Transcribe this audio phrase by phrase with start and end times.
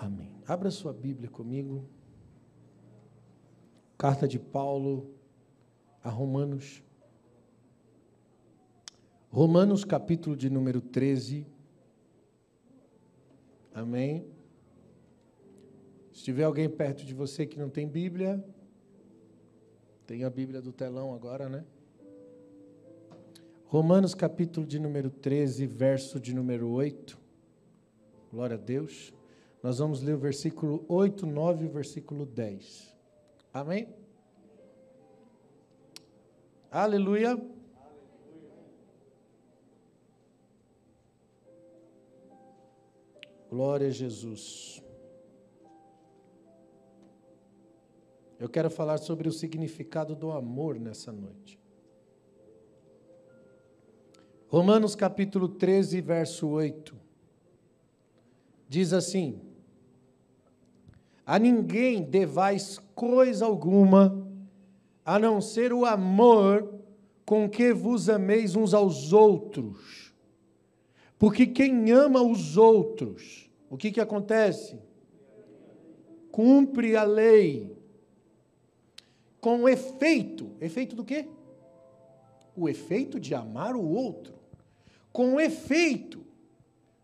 [0.00, 0.32] Amém.
[0.48, 1.84] Abra sua Bíblia comigo.
[3.98, 5.14] Carta de Paulo
[6.02, 6.82] a Romanos.
[9.28, 11.46] Romanos, capítulo de número 13.
[13.74, 14.24] Amém.
[16.14, 18.42] Se tiver alguém perto de você que não tem Bíblia,
[20.06, 21.62] tem a Bíblia do telão agora, né?
[23.66, 27.20] Romanos, capítulo de número 13, verso de número 8.
[28.32, 29.12] Glória a Deus.
[29.62, 32.96] Nós vamos ler o versículo 8, 9 e o versículo 10.
[33.52, 33.94] Amém?
[36.70, 37.38] Aleluia.
[43.50, 44.82] Glória a Jesus.
[48.38, 51.60] Eu quero falar sobre o significado do amor nessa noite.
[54.48, 56.96] Romanos capítulo 13, verso 8.
[58.66, 59.49] Diz assim:
[61.30, 64.26] a ninguém devais coisa alguma,
[65.04, 66.74] a não ser o amor
[67.24, 70.12] com que vos ameis uns aos outros.
[71.16, 74.76] Porque quem ama os outros, o que, que acontece?
[76.32, 77.78] Cumpre a lei.
[79.40, 80.50] Com efeito.
[80.60, 81.28] Efeito do quê?
[82.56, 84.34] O efeito de amar o outro.
[85.12, 86.26] Com efeito.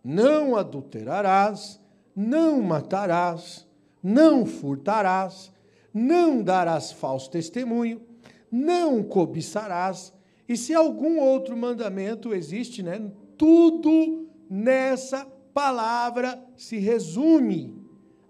[0.03, 1.81] Não adulterarás,
[2.17, 3.66] não matarás
[4.07, 5.53] não furtarás,
[5.93, 8.01] não darás falso testemunho,
[8.49, 10.15] não cobiçarás.
[10.49, 13.11] E se algum outro mandamento existe, né?
[13.37, 17.77] Tudo nessa palavra se resume.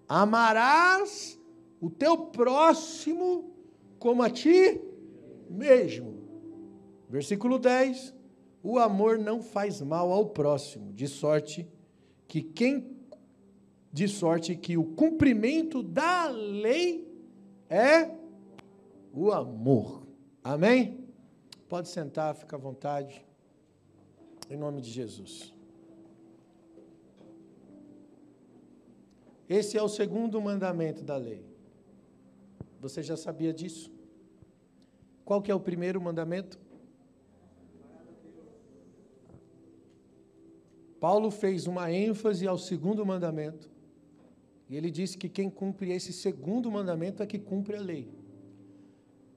[0.09, 1.39] Amarás
[1.79, 3.53] o teu próximo
[3.99, 4.81] como a ti
[5.47, 6.17] mesmo.
[7.07, 8.15] Versículo 10:
[8.63, 11.69] O amor não faz mal ao próximo, de sorte
[12.27, 12.96] que quem
[13.97, 17.11] de sorte que o cumprimento da lei
[17.67, 18.11] é
[19.11, 20.05] o amor.
[20.43, 21.03] Amém?
[21.67, 23.25] Pode sentar, fica à vontade.
[24.51, 25.51] Em nome de Jesus.
[29.49, 31.43] Esse é o segundo mandamento da lei.
[32.79, 33.91] Você já sabia disso?
[35.25, 36.59] Qual que é o primeiro mandamento?
[40.99, 43.75] Paulo fez uma ênfase ao segundo mandamento
[44.69, 48.09] e ele disse que quem cumpre esse segundo mandamento é que cumpre a lei.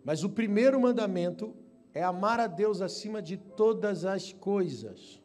[0.05, 1.55] Mas o primeiro mandamento
[1.95, 5.21] é amar a Deus acima de todas as coisas.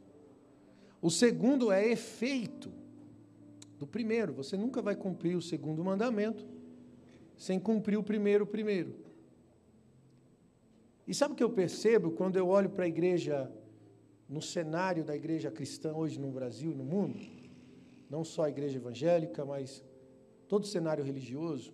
[1.02, 2.72] O segundo é efeito
[3.80, 4.34] do primeiro.
[4.34, 6.46] Você nunca vai cumprir o segundo mandamento
[7.38, 8.96] sem cumprir o primeiro primeiro.
[11.08, 13.52] E sabe o que eu percebo quando eu olho para a igreja,
[14.28, 17.20] no cenário da igreja cristã hoje no Brasil e no mundo?
[18.10, 19.84] Não só a igreja evangélica, mas
[20.48, 21.74] todo o cenário religioso,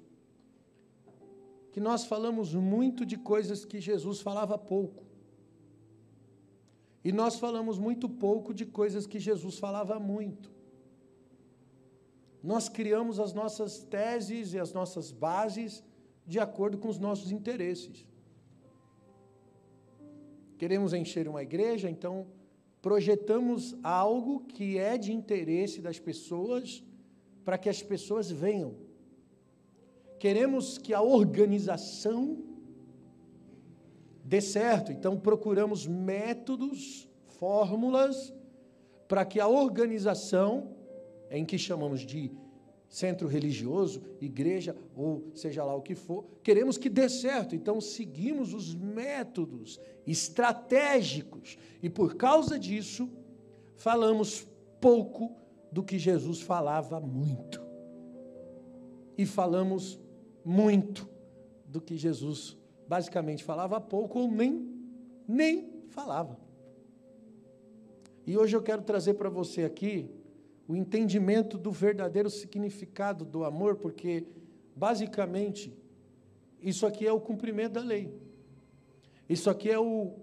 [1.71, 5.03] que nós falamos muito de coisas que Jesus falava pouco.
[7.03, 10.51] E nós falamos muito pouco de coisas que Jesus falava muito.
[12.43, 15.83] Nós criamos as nossas teses e as nossas bases
[16.25, 18.05] de acordo com os nossos interesses.
[20.57, 22.27] Queremos encher uma igreja, então
[22.81, 26.83] projetamos algo que é de interesse das pessoas
[27.43, 28.75] para que as pessoas venham.
[30.19, 32.37] Queremos que a organização
[34.23, 37.07] dê certo, então procuramos métodos,
[37.39, 38.33] fórmulas,
[39.07, 40.75] para que a organização,
[41.29, 42.31] em que chamamos de
[42.87, 48.53] centro religioso, igreja ou seja lá o que for, queremos que dê certo, então seguimos
[48.53, 51.57] os métodos estratégicos.
[51.81, 53.09] E por causa disso
[53.75, 54.45] falamos
[54.79, 55.40] pouco
[55.71, 57.61] do que Jesus falava muito.
[59.17, 59.99] E falamos
[60.43, 61.07] muito
[61.65, 64.69] do que Jesus basicamente falava pouco ou nem,
[65.27, 66.37] nem falava.
[68.25, 70.09] E hoje eu quero trazer para você aqui
[70.67, 74.25] o entendimento do verdadeiro significado do amor, porque
[74.75, 75.73] basicamente
[76.61, 78.13] isso aqui é o cumprimento da lei.
[79.27, 80.13] Isso aqui é o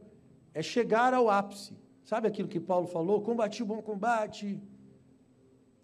[0.54, 1.76] é chegar ao ápice.
[2.04, 3.20] Sabe aquilo que Paulo falou?
[3.20, 4.60] Combati o bom combate,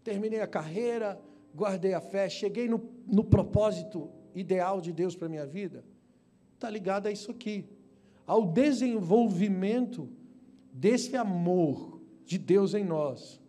[0.04, 1.20] terminei a carreira,
[1.54, 5.84] guardei a fé, cheguei no, no propósito ideal de Deus para a minha vida,
[6.54, 7.64] está ligado a isso aqui,
[8.26, 10.08] ao desenvolvimento
[10.72, 13.40] desse amor de Deus em nós.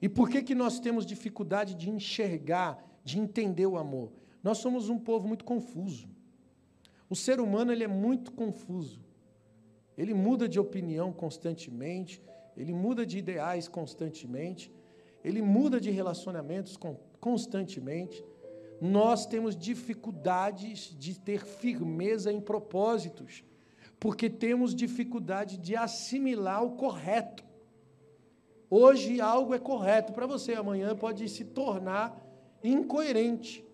[0.00, 4.12] E por que, que nós temos dificuldade de enxergar, de entender o amor?
[4.42, 6.08] Nós somos um povo muito confuso.
[7.08, 9.00] O ser humano ele é muito confuso.
[9.96, 12.22] Ele muda de opinião constantemente,
[12.56, 14.70] ele muda de ideais constantemente,
[15.26, 16.78] ele muda de relacionamentos
[17.18, 18.24] constantemente.
[18.80, 23.42] Nós temos dificuldades de ter firmeza em propósitos,
[23.98, 27.44] porque temos dificuldade de assimilar o correto.
[28.70, 32.16] Hoje algo é correto para você, amanhã pode se tornar
[32.62, 33.66] incoerente.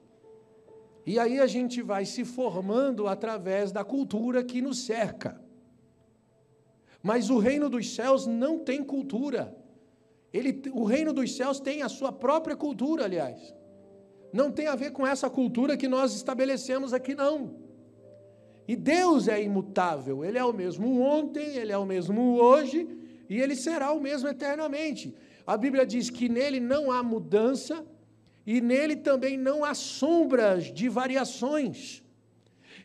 [1.04, 5.38] E aí a gente vai se formando através da cultura que nos cerca.
[7.02, 9.61] Mas o reino dos céus não tem cultura.
[10.32, 13.54] Ele, o reino dos céus tem a sua própria cultura, aliás.
[14.32, 17.54] Não tem a ver com essa cultura que nós estabelecemos aqui, não.
[18.66, 22.88] E Deus é imutável, Ele é o mesmo ontem, Ele é o mesmo hoje,
[23.28, 25.14] e Ele será o mesmo eternamente.
[25.46, 27.84] A Bíblia diz que nele não há mudança,
[28.46, 32.02] e nele também não há sombras de variações.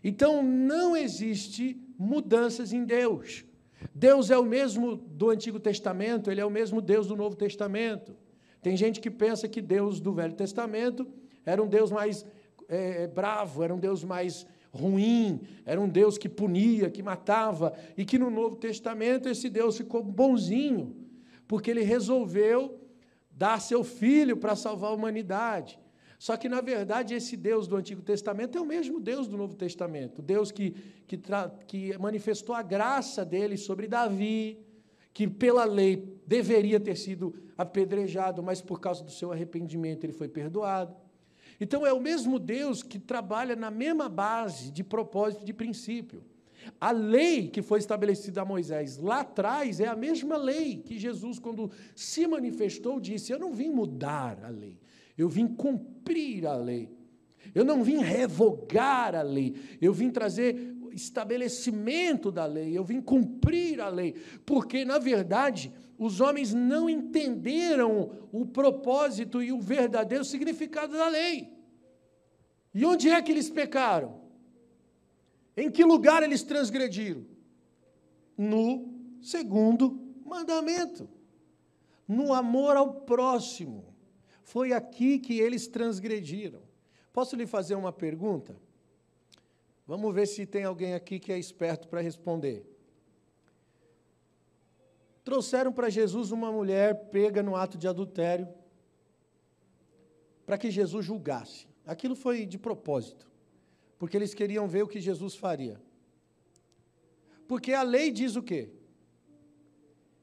[0.03, 3.45] Então não existe mudanças em Deus.
[3.93, 8.15] Deus é o mesmo do Antigo Testamento, ele é o mesmo Deus do Novo Testamento.
[8.61, 11.07] Tem gente que pensa que Deus do Velho Testamento
[11.45, 12.25] era um Deus mais
[12.67, 18.05] é, bravo, era um Deus mais ruim, era um Deus que punia, que matava, e
[18.05, 20.95] que no Novo Testamento esse Deus ficou bonzinho,
[21.47, 22.79] porque ele resolveu
[23.31, 25.79] dar seu filho para salvar a humanidade.
[26.17, 29.55] Só que, na verdade, esse Deus do Antigo Testamento é o mesmo Deus do Novo
[29.55, 30.21] Testamento.
[30.21, 30.71] Deus que,
[31.05, 31.19] que,
[31.67, 34.57] que manifestou a graça dele sobre Davi,
[35.13, 40.27] que pela lei deveria ter sido apedrejado, mas por causa do seu arrependimento ele foi
[40.27, 40.95] perdoado.
[41.59, 46.23] Então, é o mesmo Deus que trabalha na mesma base de propósito, de princípio.
[46.79, 51.39] A lei que foi estabelecida a Moisés lá atrás é a mesma lei que Jesus,
[51.39, 54.77] quando se manifestou, disse: Eu não vim mudar a lei,
[55.17, 56.95] eu vim cumprir a lei.
[57.55, 63.79] Eu não vim revogar a lei, eu vim trazer estabelecimento da lei, eu vim cumprir
[63.79, 64.13] a lei,
[64.45, 71.51] porque, na verdade, os homens não entenderam o propósito e o verdadeiro significado da lei.
[72.73, 74.21] E onde é que eles pecaram?
[75.55, 77.25] Em que lugar eles transgrediram?
[78.37, 81.09] No segundo mandamento.
[82.07, 83.96] No amor ao próximo.
[84.47, 86.61] Foi aqui que eles transgrediram.
[87.11, 88.55] Posso lhe fazer uma pergunta?
[89.85, 92.65] Vamos ver se tem alguém aqui que é esperto para responder.
[95.25, 98.47] Trouxeram para Jesus uma mulher pega no ato de adultério,
[100.45, 101.67] para que Jesus julgasse.
[101.85, 103.29] Aquilo foi de propósito
[103.99, 105.77] porque eles queriam ver o que Jesus faria.
[107.49, 108.69] Porque a lei diz o quê?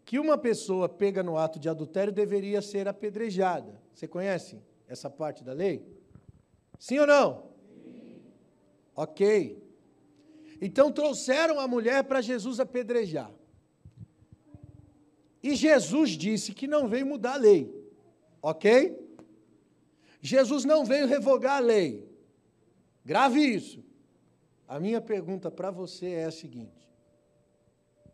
[0.02, 3.83] Que uma pessoa pega no ato de adultério deveria ser apedrejada.
[3.94, 5.86] Você conhece essa parte da lei?
[6.78, 7.50] Sim ou não?
[7.84, 8.20] Sim.
[8.94, 9.62] Ok.
[10.60, 13.30] Então trouxeram a mulher para Jesus apedrejar.
[15.42, 17.72] E Jesus disse que não veio mudar a lei.
[18.42, 18.98] Ok?
[20.20, 22.08] Jesus não veio revogar a lei.
[23.04, 23.84] Grave isso.
[24.66, 26.90] A minha pergunta para você é a seguinte: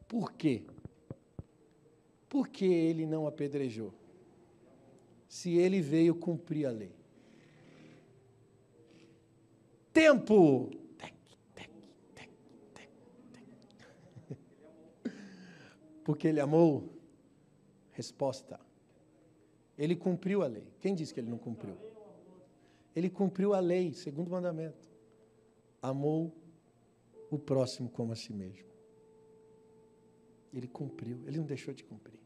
[0.08, 0.64] por quê?
[2.28, 3.99] Por que ele não apedrejou?
[5.30, 6.92] Se ele veio cumprir a lei.
[9.92, 10.70] Tempo!
[16.04, 16.92] Porque ele amou?
[17.92, 18.58] Resposta.
[19.78, 20.66] Ele cumpriu a lei.
[20.80, 21.76] Quem disse que ele não cumpriu?
[22.94, 24.90] Ele cumpriu a lei, segundo mandamento.
[25.80, 26.34] Amou
[27.30, 28.68] o próximo como a si mesmo.
[30.52, 32.19] Ele cumpriu, ele não deixou de cumprir.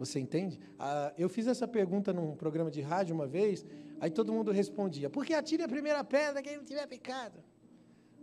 [0.00, 0.58] Você entende?
[0.78, 3.66] Ah, eu fiz essa pergunta num programa de rádio uma vez,
[4.00, 7.38] aí todo mundo respondia: porque atire a primeira pedra quem não tiver pecado.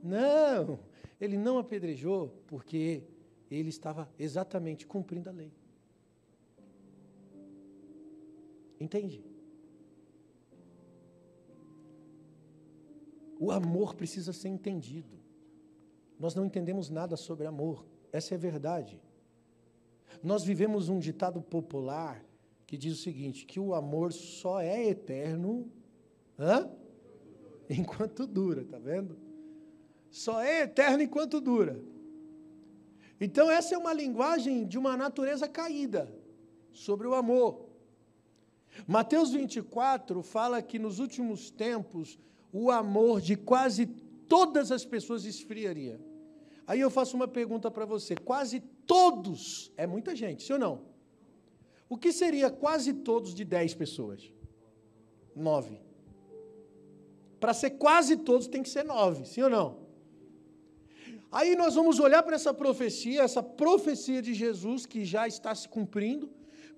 [0.02, 0.80] Não,
[1.22, 3.04] ele não apedrejou porque
[3.52, 5.54] ele estava exatamente cumprindo a lei.
[8.80, 9.24] Entende?
[13.40, 15.16] O amor precisa ser entendido.
[16.20, 19.00] Nós não entendemos nada sobre amor, essa é a verdade.
[20.24, 22.24] Nós vivemos um ditado popular
[22.66, 25.72] que diz o seguinte: que o amor só é eterno
[26.38, 26.70] hã?
[27.70, 29.18] enquanto dura, tá vendo?
[30.10, 31.82] Só é eterno enquanto dura.
[33.20, 36.14] Então, essa é uma linguagem de uma natureza caída
[36.72, 37.68] sobre o amor.
[38.86, 42.20] Mateus 24 fala que nos últimos tempos
[42.54, 43.88] o amor de quase
[44.28, 46.00] todas as pessoas esfriaria.
[46.68, 50.82] Aí eu faço uma pergunta para você: quase todos é muita gente, sim ou não?
[51.90, 54.32] O que seria quase todos de 10 pessoas?
[55.34, 55.80] Nove.
[57.40, 59.88] Para ser quase todos tem que ser nove, sim ou não?
[61.32, 65.68] Aí nós vamos olhar para essa profecia, essa profecia de Jesus que já está se
[65.68, 66.30] cumprindo,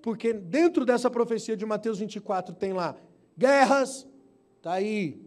[0.02, 2.96] porque dentro dessa profecia de Mateus 24 tem lá
[3.36, 4.06] guerras,
[4.56, 5.22] está aí.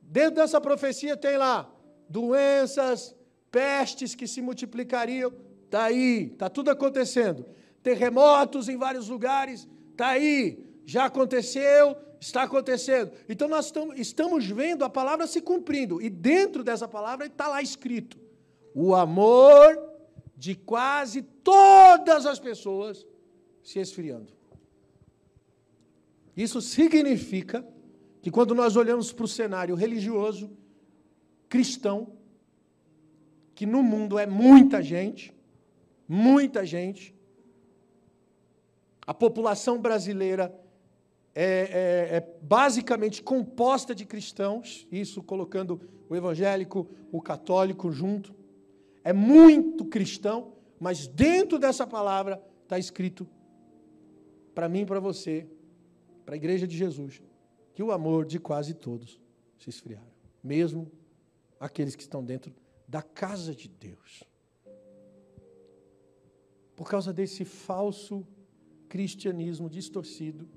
[0.00, 1.70] Dentro dessa profecia tem lá
[2.08, 3.15] doenças,
[3.56, 5.32] pestes que se multiplicariam,
[5.64, 7.46] está aí, está tudo acontecendo.
[7.82, 13.12] Terremotos em vários lugares, está aí, já aconteceu, está acontecendo.
[13.26, 18.18] Então nós estamos vendo a palavra se cumprindo, e dentro dessa palavra está lá escrito:
[18.74, 19.82] o amor
[20.36, 23.06] de quase todas as pessoas
[23.62, 24.34] se esfriando.
[26.36, 27.66] Isso significa
[28.20, 30.50] que quando nós olhamos para o cenário religioso,
[31.48, 32.15] cristão,
[33.56, 35.34] que no mundo é muita gente,
[36.06, 37.14] muita gente,
[39.06, 40.54] a população brasileira
[41.34, 48.34] é, é, é, basicamente composta de cristãos, isso colocando o evangélico, o católico junto.
[49.02, 53.26] É muito cristão, mas dentro dessa palavra está escrito
[54.54, 55.46] para mim e para você,
[56.26, 57.22] para a igreja de Jesus,
[57.72, 59.18] que o amor de quase todos
[59.58, 60.12] se esfriaram,
[60.44, 60.92] mesmo
[61.58, 62.52] aqueles que estão dentro
[62.88, 64.24] da casa de Deus.
[66.74, 68.26] Por causa desse falso
[68.88, 70.48] cristianismo distorcido,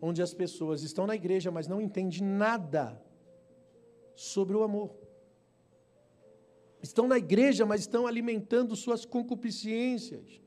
[0.00, 3.02] onde as pessoas estão na igreja, mas não entendem nada
[4.14, 4.94] sobre o amor.
[6.82, 10.40] Estão na igreja, mas estão alimentando suas concupiscências.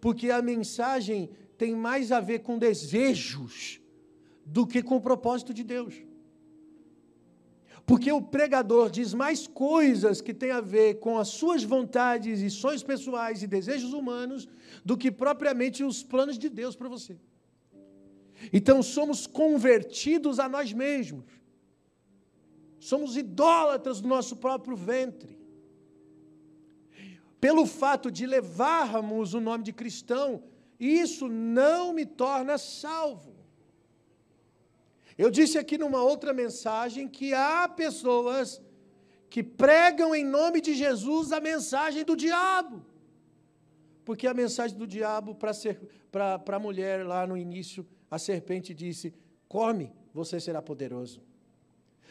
[0.00, 3.80] Porque a mensagem tem mais a ver com desejos
[4.44, 5.94] do que com o propósito de Deus.
[7.86, 12.48] Porque o pregador diz mais coisas que têm a ver com as suas vontades e
[12.48, 14.48] sonhos pessoais e desejos humanos
[14.84, 17.18] do que propriamente os planos de Deus para você.
[18.52, 21.24] Então somos convertidos a nós mesmos.
[22.80, 25.38] Somos idólatras do nosso próprio ventre.
[27.40, 30.42] Pelo fato de levarmos o nome de cristão,
[30.80, 33.33] isso não me torna salvo.
[35.16, 38.60] Eu disse aqui numa outra mensagem que há pessoas
[39.30, 42.84] que pregam em nome de Jesus a mensagem do diabo.
[44.04, 49.14] Porque a mensagem do diabo para a mulher lá no início, a serpente disse:
[49.48, 51.22] Come, você será poderoso.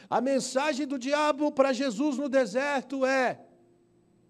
[0.10, 3.40] A mensagem do diabo para Jesus no deserto é: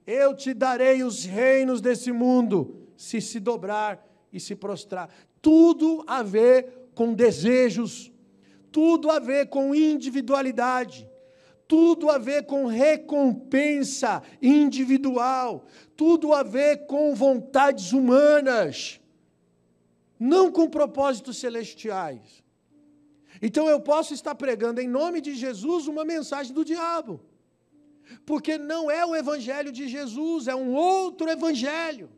[0.05, 5.09] Eu te darei os reinos desse mundo, se se dobrar e se prostrar.
[5.41, 8.12] Tudo a ver com desejos
[8.73, 11.07] tudo a ver com individualidade,
[11.67, 15.65] tudo a ver com recompensa individual,
[15.95, 18.99] tudo a ver com vontades humanas,
[20.19, 22.43] não com propósitos celestiais.
[23.41, 27.21] Então eu posso estar pregando em nome de Jesus uma mensagem do diabo,
[28.25, 32.09] porque não é o evangelho de Jesus, é um outro evangelho.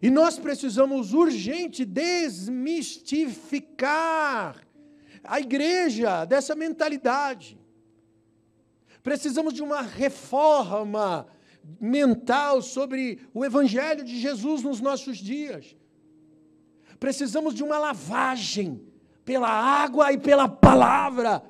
[0.00, 4.64] E nós precisamos urgente desmistificar
[5.24, 7.58] a igreja dessa mentalidade.
[9.02, 11.26] Precisamos de uma reforma
[11.80, 15.76] mental sobre o evangelho de Jesus nos nossos dias.
[16.98, 18.82] Precisamos de uma lavagem
[19.24, 21.42] pela água e pela palavra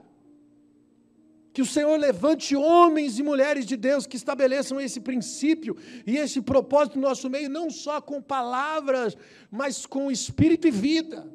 [1.56, 5.74] que o Senhor levante homens e mulheres de Deus que estabeleçam esse princípio
[6.06, 9.16] e esse propósito no nosso meio, não só com palavras,
[9.50, 11.26] mas com espírito e vida.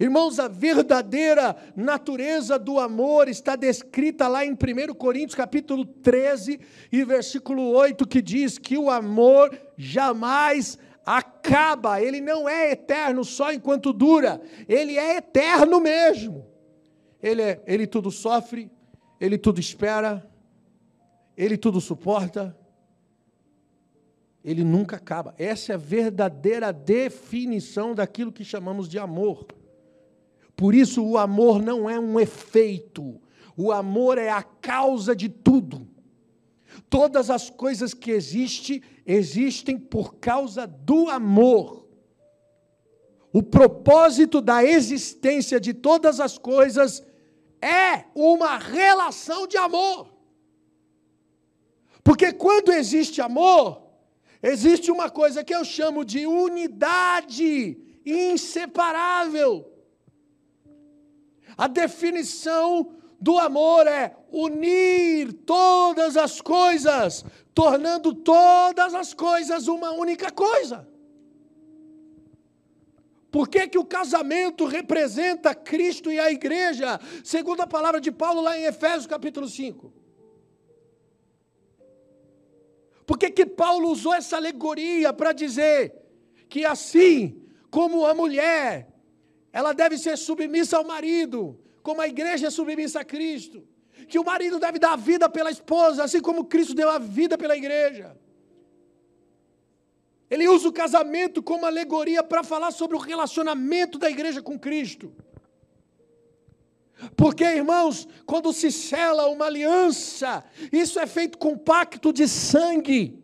[0.00, 6.58] Irmãos, a verdadeira natureza do amor está descrita lá em 1 Coríntios capítulo 13
[6.90, 13.52] e versículo 8, que diz que o amor jamais acaba, ele não é eterno só
[13.52, 16.55] enquanto dura, ele é eterno mesmo.
[17.22, 18.70] Ele, é, ele tudo sofre,
[19.20, 20.28] ele tudo espera,
[21.36, 22.56] ele tudo suporta,
[24.44, 25.34] ele nunca acaba.
[25.38, 29.46] Essa é a verdadeira definição daquilo que chamamos de amor.
[30.54, 33.20] Por isso, o amor não é um efeito,
[33.56, 35.86] o amor é a causa de tudo.
[36.88, 41.85] Todas as coisas que existem, existem por causa do amor.
[43.38, 47.04] O propósito da existência de todas as coisas
[47.60, 50.10] é uma relação de amor.
[52.02, 53.82] Porque quando existe amor,
[54.42, 57.76] existe uma coisa que eu chamo de unidade
[58.06, 59.70] inseparável.
[61.58, 70.30] A definição do amor é unir todas as coisas, tornando todas as coisas uma única
[70.32, 70.95] coisa.
[73.36, 76.98] Por que, que o casamento representa Cristo e a igreja?
[77.22, 79.92] Segundo a palavra de Paulo lá em Efésios capítulo 5.
[83.04, 85.94] Por que, que Paulo usou essa alegoria para dizer
[86.48, 88.88] que assim como a mulher,
[89.52, 93.68] ela deve ser submissa ao marido, como a igreja é submissa a Cristo,
[94.08, 97.36] que o marido deve dar a vida pela esposa, assim como Cristo deu a vida
[97.36, 98.16] pela igreja.
[100.30, 105.12] Ele usa o casamento como alegoria para falar sobre o relacionamento da igreja com Cristo.
[107.16, 113.22] Porque, irmãos, quando se sela uma aliança, isso é feito com pacto de sangue.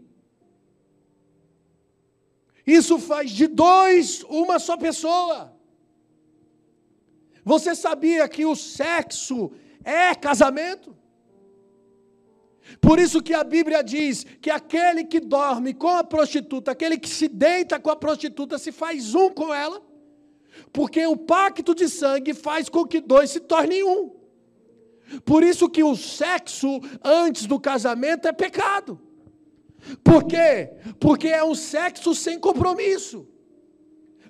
[2.67, 5.57] Isso faz de dois uma só pessoa.
[7.45, 9.51] Você sabia que o sexo
[9.83, 10.97] é casamento?
[12.81, 17.09] Por isso que a Bíblia diz que aquele que dorme com a prostituta, aquele que
[17.09, 19.83] se deita com a prostituta, se faz um com ela.
[20.73, 24.11] Porque o pacto de sangue faz com que dois se tornem um.
[25.25, 29.01] Por isso que o sexo antes do casamento é pecado.
[30.03, 30.71] Por quê?
[31.01, 33.27] Porque é um sexo sem compromisso.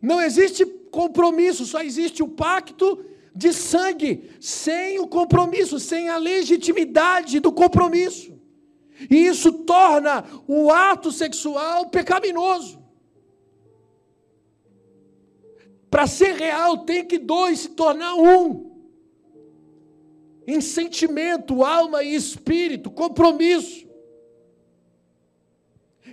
[0.01, 7.41] Não existe compromisso, só existe o pacto de sangue, sem o compromisso, sem a legitimidade
[7.41, 8.39] do compromisso.
[9.11, 12.83] E isso torna o ato sexual pecaminoso.
[15.91, 18.71] Para ser real, tem que dois se tornar um.
[20.47, 23.87] Em sentimento, alma e espírito, compromisso.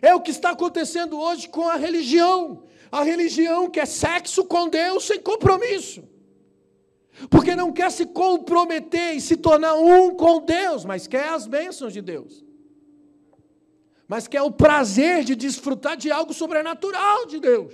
[0.01, 2.63] É o que está acontecendo hoje com a religião.
[2.91, 6.03] A religião quer sexo com Deus sem compromisso.
[7.29, 11.91] Porque não quer se comprometer e se tornar um com Deus, mas quer as bênçãos
[11.91, 12.45] de Deus.
[14.07, 17.73] Mas quer o prazer de desfrutar de algo sobrenatural de Deus.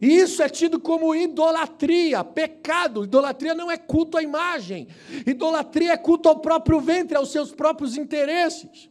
[0.00, 3.04] Isso é tido como idolatria, pecado.
[3.04, 4.88] Idolatria não é culto à imagem.
[5.26, 8.90] Idolatria é culto ao próprio ventre, aos seus próprios interesses.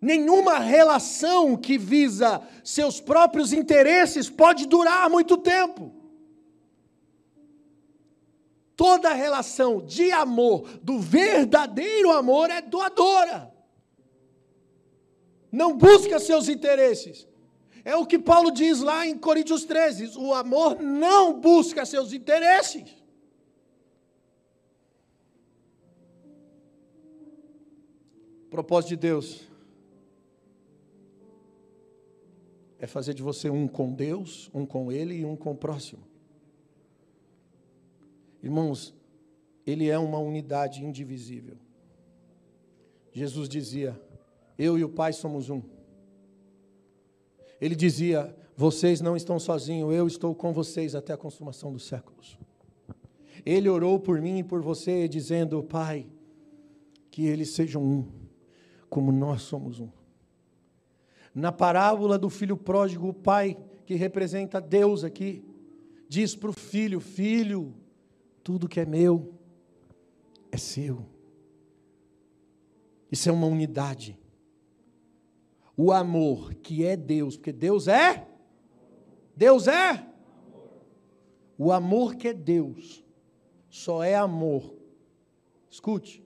[0.00, 5.92] Nenhuma relação que visa seus próprios interesses pode durar muito tempo.
[8.76, 13.52] Toda relação de amor, do verdadeiro amor, é doadora.
[15.50, 17.26] Não busca seus interesses.
[17.84, 22.96] É o que Paulo diz lá em Coríntios 13: o amor não busca seus interesses.
[28.50, 29.47] propósito de Deus
[32.78, 36.02] é fazer de você um com Deus, um com Ele e um com o próximo.
[38.42, 38.94] Irmãos,
[39.66, 41.56] Ele é uma unidade indivisível.
[43.12, 44.00] Jesus dizia:
[44.56, 45.60] Eu e o Pai somos um.
[47.60, 52.38] Ele dizia: Vocês não estão sozinhos, eu estou com vocês até a consumação dos séculos.
[53.44, 56.06] Ele orou por mim e por você, dizendo: Pai,
[57.10, 58.06] que eles sejam um,
[58.88, 59.97] como nós somos um.
[61.38, 65.44] Na parábola do filho pródigo, o pai, que representa Deus aqui,
[66.08, 67.74] diz para o filho: Filho,
[68.42, 69.34] tudo que é meu
[70.50, 71.06] é seu.
[73.10, 74.18] Isso é uma unidade
[75.80, 78.26] o amor que é Deus, porque Deus é?
[79.36, 80.04] Deus é?
[81.56, 83.04] O amor que é Deus
[83.70, 84.74] só é amor.
[85.70, 86.20] Escute,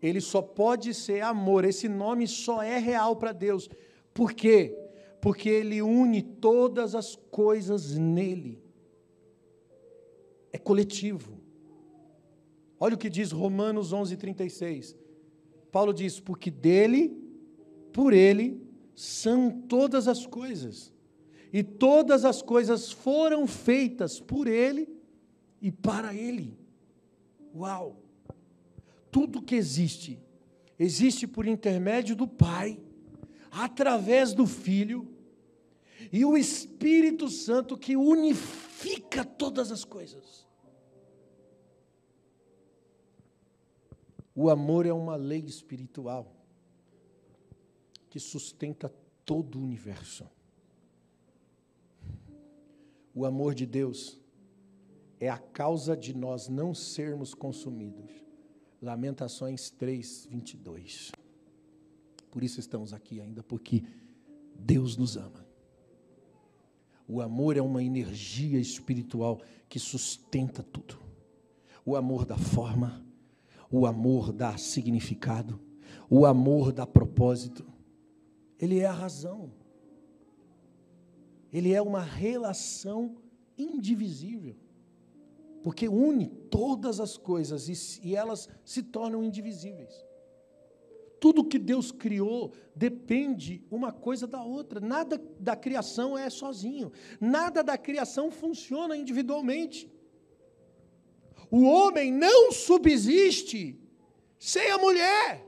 [0.00, 3.68] ele só pode ser amor, esse nome só é real para Deus.
[4.16, 4.74] Por quê?
[5.20, 8.62] Porque ele une todas as coisas nele.
[10.50, 11.38] É coletivo.
[12.80, 14.96] Olha o que diz Romanos 11:36.
[15.70, 17.14] Paulo diz: "Porque dele
[17.92, 18.58] por Ele
[18.94, 20.90] são todas as coisas.
[21.52, 24.88] E todas as coisas foram feitas por Ele
[25.60, 26.58] e para Ele.
[27.54, 28.02] Uau!
[29.10, 30.18] Tudo que existe,
[30.78, 32.78] existe por intermédio do Pai,
[33.56, 35.08] através do Filho
[36.12, 40.46] e o Espírito Santo que unifica todas as coisas.
[44.34, 46.30] O amor é uma lei espiritual
[48.10, 48.92] que sustenta
[49.24, 50.28] todo o universo.
[53.14, 54.20] O amor de Deus
[55.18, 58.10] é a causa de nós não sermos consumidos.
[58.82, 61.12] Lamentações 3, 22.
[62.36, 63.82] Por isso estamos aqui ainda, porque
[64.54, 65.46] Deus nos ama.
[67.08, 70.98] O amor é uma energia espiritual que sustenta tudo.
[71.82, 73.02] O amor dá forma,
[73.70, 75.58] o amor dá significado,
[76.10, 77.66] o amor dá propósito.
[78.60, 79.50] Ele é a razão.
[81.50, 83.16] Ele é uma relação
[83.56, 84.56] indivisível.
[85.62, 90.05] Porque une todas as coisas e, e elas se tornam indivisíveis.
[91.26, 94.78] Tudo que Deus criou depende uma coisa da outra.
[94.78, 96.92] Nada da criação é sozinho.
[97.20, 99.90] Nada da criação funciona individualmente.
[101.50, 103.76] O homem não subsiste
[104.38, 105.44] sem a mulher.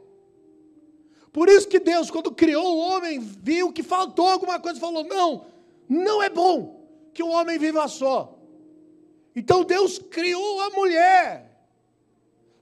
[1.33, 5.05] Por isso que Deus, quando criou o homem, viu que faltou alguma coisa e falou:
[5.05, 5.47] não,
[5.89, 8.37] não é bom que o homem viva só.
[9.33, 11.57] Então Deus criou a mulher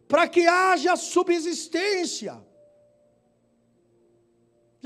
[0.07, 2.45] para que haja subsistência.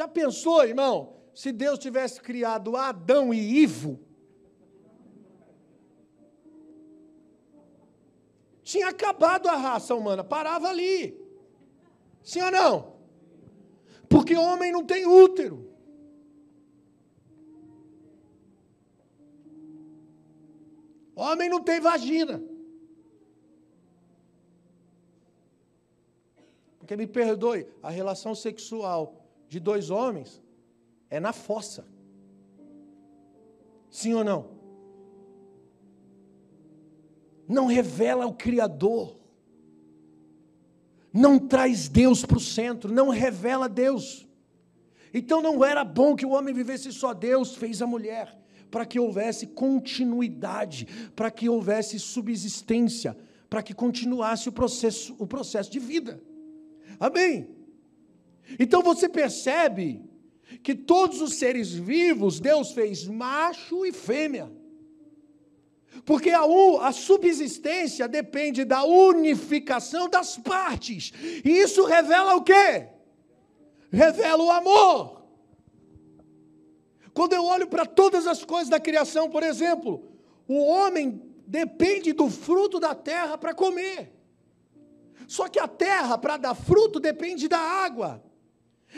[0.01, 4.01] Já pensou, irmão, se Deus tivesse criado Adão e Ivo?
[8.63, 11.23] Tinha acabado a raça humana, parava ali.
[12.23, 12.97] Sim ou não?
[14.09, 15.71] Porque homem não tem útero.
[21.15, 22.43] Homem não tem vagina.
[26.79, 29.20] Porque me perdoe, a relação sexual
[29.51, 30.41] de dois homens
[31.11, 31.85] é na fossa.
[33.91, 34.53] Sim ou não?
[37.49, 39.19] Não revela o Criador.
[41.13, 44.25] Não traz Deus para o centro, não revela Deus.
[45.13, 48.39] Então não era bom que o homem vivesse só Deus, fez a mulher
[48.71, 50.87] para que houvesse continuidade,
[51.17, 53.17] para que houvesse subsistência,
[53.49, 56.23] para que continuasse o processo, o processo de vida.
[57.01, 57.60] Amém?
[58.59, 60.03] Então você percebe
[60.63, 64.51] que todos os seres vivos Deus fez macho e fêmea.
[66.05, 66.43] Porque a,
[66.83, 71.13] a, subsistência depende da unificação das partes.
[71.45, 72.89] E isso revela o quê?
[73.91, 75.21] Revela o amor.
[77.13, 80.11] Quando eu olho para todas as coisas da criação, por exemplo,
[80.47, 84.13] o homem depende do fruto da terra para comer.
[85.27, 88.23] Só que a terra, para dar fruto, depende da água.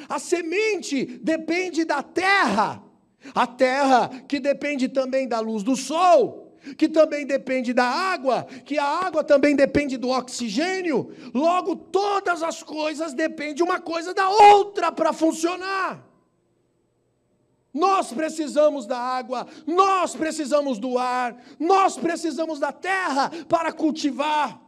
[0.09, 2.83] A semente depende da terra.
[3.35, 8.79] A terra que depende também da luz do sol, que também depende da água, que
[8.79, 11.13] a água também depende do oxigênio.
[11.33, 16.05] Logo, todas as coisas dependem uma coisa da outra para funcionar.
[17.73, 24.61] Nós precisamos da água, nós precisamos do ar, nós precisamos da terra para cultivar.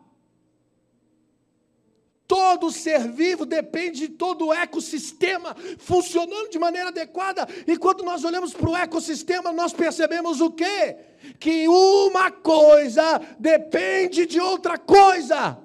[2.26, 7.46] Todo ser vivo depende de todo o ecossistema funcionando de maneira adequada.
[7.66, 10.96] E quando nós olhamos para o ecossistema, nós percebemos o quê?
[11.38, 15.64] Que uma coisa depende de outra coisa.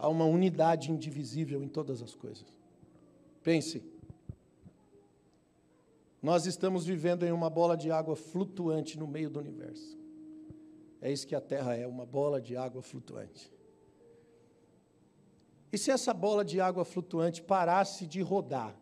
[0.00, 2.46] há uma unidade indivisível em todas as coisas.
[3.42, 3.82] Pense.
[6.22, 9.99] Nós estamos vivendo em uma bola de água flutuante no meio do universo.
[11.00, 13.52] É isso que a Terra é, uma bola de água flutuante.
[15.72, 18.74] E se essa bola de água flutuante parasse de rodar?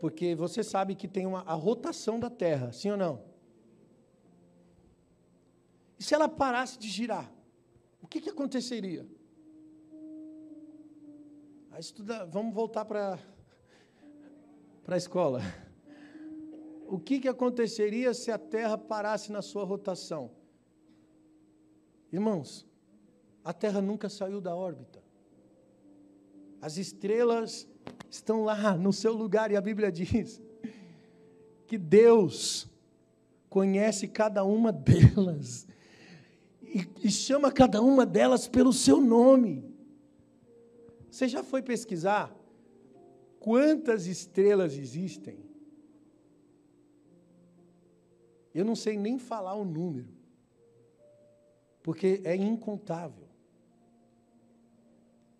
[0.00, 3.22] Porque você sabe que tem uma, a rotação da Terra, sim ou não?
[5.98, 7.30] E se ela parasse de girar?
[8.02, 9.06] O que, que aconteceria?
[11.80, 13.18] estuda, vamos voltar para
[14.86, 15.40] a escola.
[16.86, 20.30] O que, que aconteceria se a Terra parasse na sua rotação?
[22.12, 22.66] Irmãos,
[23.44, 25.02] a Terra nunca saiu da órbita.
[26.60, 27.68] As estrelas
[28.10, 30.40] estão lá no seu lugar, e a Bíblia diz
[31.66, 32.68] que Deus
[33.48, 35.66] conhece cada uma delas
[36.62, 39.68] e, e chama cada uma delas pelo seu nome.
[41.10, 42.34] Você já foi pesquisar
[43.40, 45.38] quantas estrelas existem?
[48.54, 50.08] Eu não sei nem falar o número,
[51.82, 53.28] porque é incontável.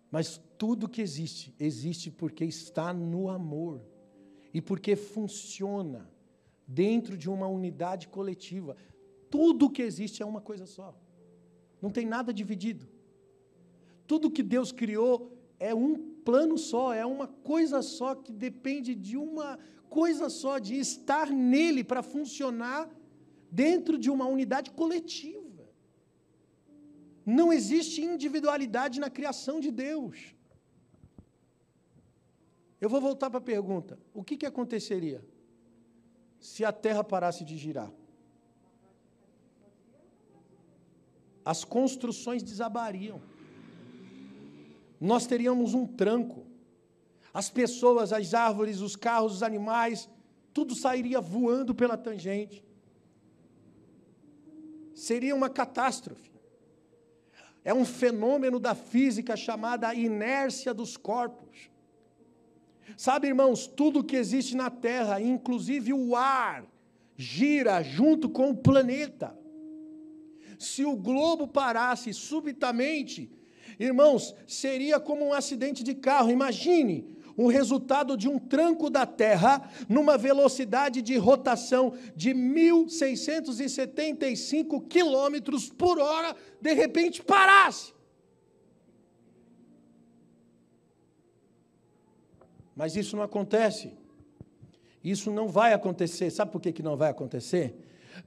[0.09, 3.81] Mas tudo que existe, existe porque está no amor
[4.53, 6.09] e porque funciona
[6.67, 8.75] dentro de uma unidade coletiva.
[9.29, 10.93] Tudo que existe é uma coisa só.
[11.81, 12.87] Não tem nada dividido.
[14.05, 19.15] Tudo que Deus criou é um plano só, é uma coisa só que depende de
[19.15, 19.57] uma
[19.89, 22.89] coisa só, de estar nele para funcionar
[23.49, 25.40] dentro de uma unidade coletiva.
[27.39, 30.17] Não existe individualidade na criação de Deus.
[32.79, 35.19] Eu vou voltar para a pergunta: o que, que aconteceria
[36.39, 37.91] se a Terra parasse de girar?
[41.53, 43.19] As construções desabariam
[45.01, 46.45] nós teríamos um tranco.
[47.33, 50.07] As pessoas, as árvores, os carros, os animais,
[50.53, 52.63] tudo sairia voando pela tangente.
[54.93, 56.30] Seria uma catástrofe.
[57.63, 61.69] É um fenômeno da física chamada inércia dos corpos.
[62.97, 66.65] Sabe, irmãos, tudo que existe na Terra, inclusive o ar,
[67.15, 69.37] gira junto com o planeta.
[70.57, 73.31] Se o globo parasse subitamente,
[73.79, 76.31] irmãos, seria como um acidente de carro.
[76.31, 85.69] Imagine o resultado de um tranco da Terra numa velocidade de rotação de 1.675 quilômetros
[85.69, 87.93] por hora, de repente parasse.
[92.75, 93.93] Mas isso não acontece.
[95.03, 96.29] Isso não vai acontecer.
[96.29, 97.75] Sabe por que, que não vai acontecer?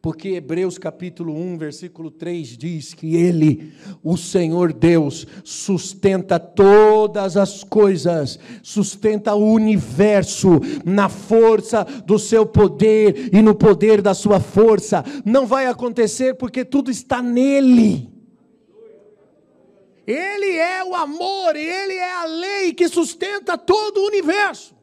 [0.01, 7.65] Porque Hebreus capítulo 1, versículo 3 diz que Ele, o Senhor Deus, sustenta todas as
[7.65, 15.05] coisas, sustenta o universo na força do seu poder e no poder da sua força.
[15.25, 18.13] Não vai acontecer porque tudo está nele.
[20.07, 24.75] Ele é o amor, ele é a lei que sustenta todo o universo.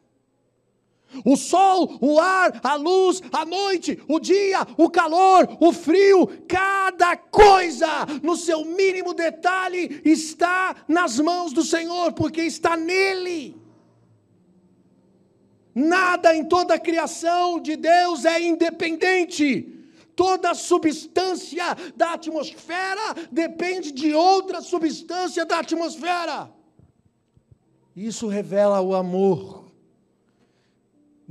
[1.26, 7.17] O sol, o ar, a luz, a noite, o dia, o calor, o frio, cada
[7.17, 7.88] coisa,
[8.24, 13.60] no seu mínimo detalhe, está nas mãos do Senhor, porque está nele.
[15.74, 19.80] Nada em toda a criação de Deus é independente.
[20.15, 26.52] Toda substância da atmosfera depende de outra substância da atmosfera.
[27.95, 29.61] Isso revela o amor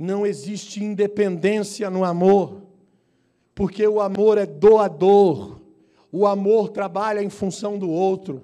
[0.01, 2.63] não existe independência no amor,
[3.53, 5.61] porque o amor é doador,
[6.11, 8.41] o amor trabalha em função do outro.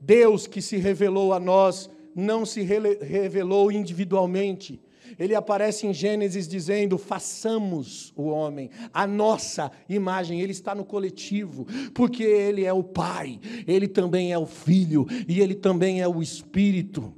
[0.00, 4.80] Deus que se revelou a nós não se revelou individualmente.
[5.18, 10.40] Ele aparece em Gênesis dizendo: façamos o homem, a nossa imagem.
[10.40, 15.40] Ele está no coletivo, porque ele é o Pai, ele também é o Filho e
[15.40, 17.14] ele também é o Espírito.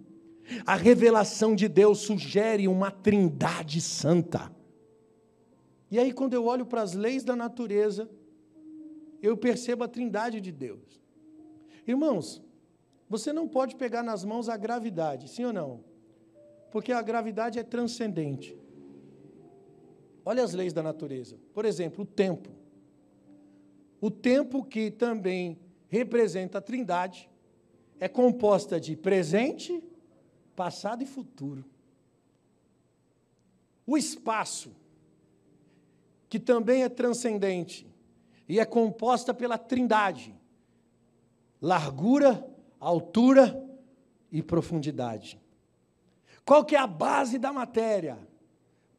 [0.65, 4.51] A revelação de Deus sugere uma trindade santa.
[5.91, 8.09] E aí, quando eu olho para as leis da natureza,
[9.23, 11.01] eu percebo a trindade de Deus.
[11.87, 12.43] Irmãos,
[13.09, 15.85] você não pode pegar nas mãos a gravidade, sim ou não?
[16.71, 18.57] Porque a gravidade é transcendente.
[20.25, 21.39] Olha as leis da natureza.
[21.55, 22.51] Por exemplo, o tempo.
[24.01, 27.31] O tempo que também representa a trindade
[27.99, 29.83] é composta de presente,
[30.57, 31.65] passado e futuro.
[33.87, 34.75] O espaço,
[36.29, 37.87] que também é transcendente
[38.49, 40.35] e é composta pela trindade:
[41.61, 42.45] largura,
[42.81, 43.63] altura
[44.33, 45.41] e profundidade.
[46.45, 48.19] Qual que é a base da matéria?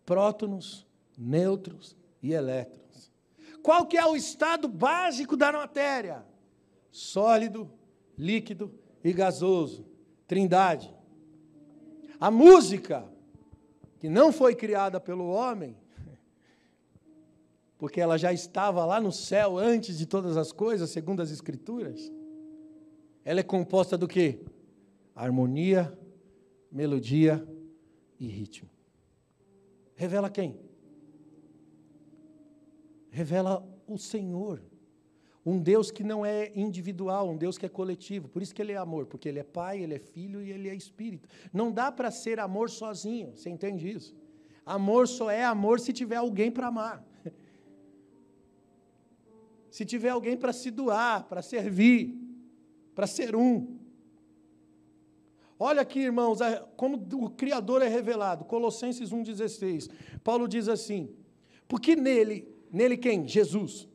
[0.06, 0.86] Prótons,
[1.18, 3.12] nêutrons e elétrons.
[3.62, 6.26] Qual que é o estado básico da matéria?
[6.92, 7.70] Sólido,
[8.18, 9.86] líquido e gasoso.
[10.26, 10.97] Trindade.
[12.20, 13.08] A música,
[14.00, 15.76] que não foi criada pelo homem,
[17.78, 22.12] porque ela já estava lá no céu antes de todas as coisas, segundo as Escrituras,
[23.24, 24.44] ela é composta do que?
[25.14, 25.98] Harmonia,
[26.72, 27.48] melodia
[28.20, 28.70] e ritmo.
[29.96, 30.60] Revela quem?
[33.10, 34.62] Revela o Senhor.
[35.50, 38.28] Um Deus que não é individual, um Deus que é coletivo.
[38.28, 40.68] Por isso que ele é amor, porque ele é pai, ele é filho e ele
[40.68, 41.30] é espírito.
[41.54, 44.14] Não dá para ser amor sozinho, você entende isso?
[44.66, 47.02] Amor só é amor se tiver alguém para amar.
[49.72, 52.20] Se tiver alguém para se doar, para servir,
[52.96, 53.78] para ser um.
[55.60, 56.40] Olha aqui, irmãos,
[56.76, 58.44] como o Criador é revelado.
[58.44, 59.92] Colossenses 1,16.
[60.24, 61.16] Paulo diz assim:
[61.68, 63.28] porque nele, nele quem?
[63.28, 63.88] Jesus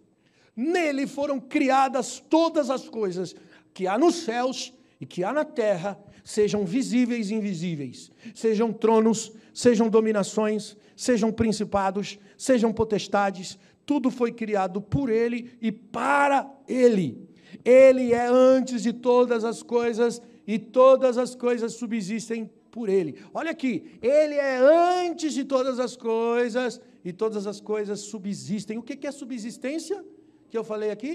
[0.57, 3.35] Nele foram criadas todas as coisas
[3.73, 9.33] que há nos céus e que há na terra, sejam visíveis e invisíveis, sejam tronos,
[9.53, 17.29] sejam dominações, sejam principados, sejam potestades, tudo foi criado por Ele e para Ele.
[17.65, 23.17] Ele é antes de todas as coisas e todas as coisas subsistem por Ele.
[23.35, 24.59] Olha aqui, Ele é
[25.07, 28.79] antes de todas as coisas e todas as coisas subsistem.
[28.79, 30.05] O que é subsistência?
[30.53, 31.13] Que eu falei aqui?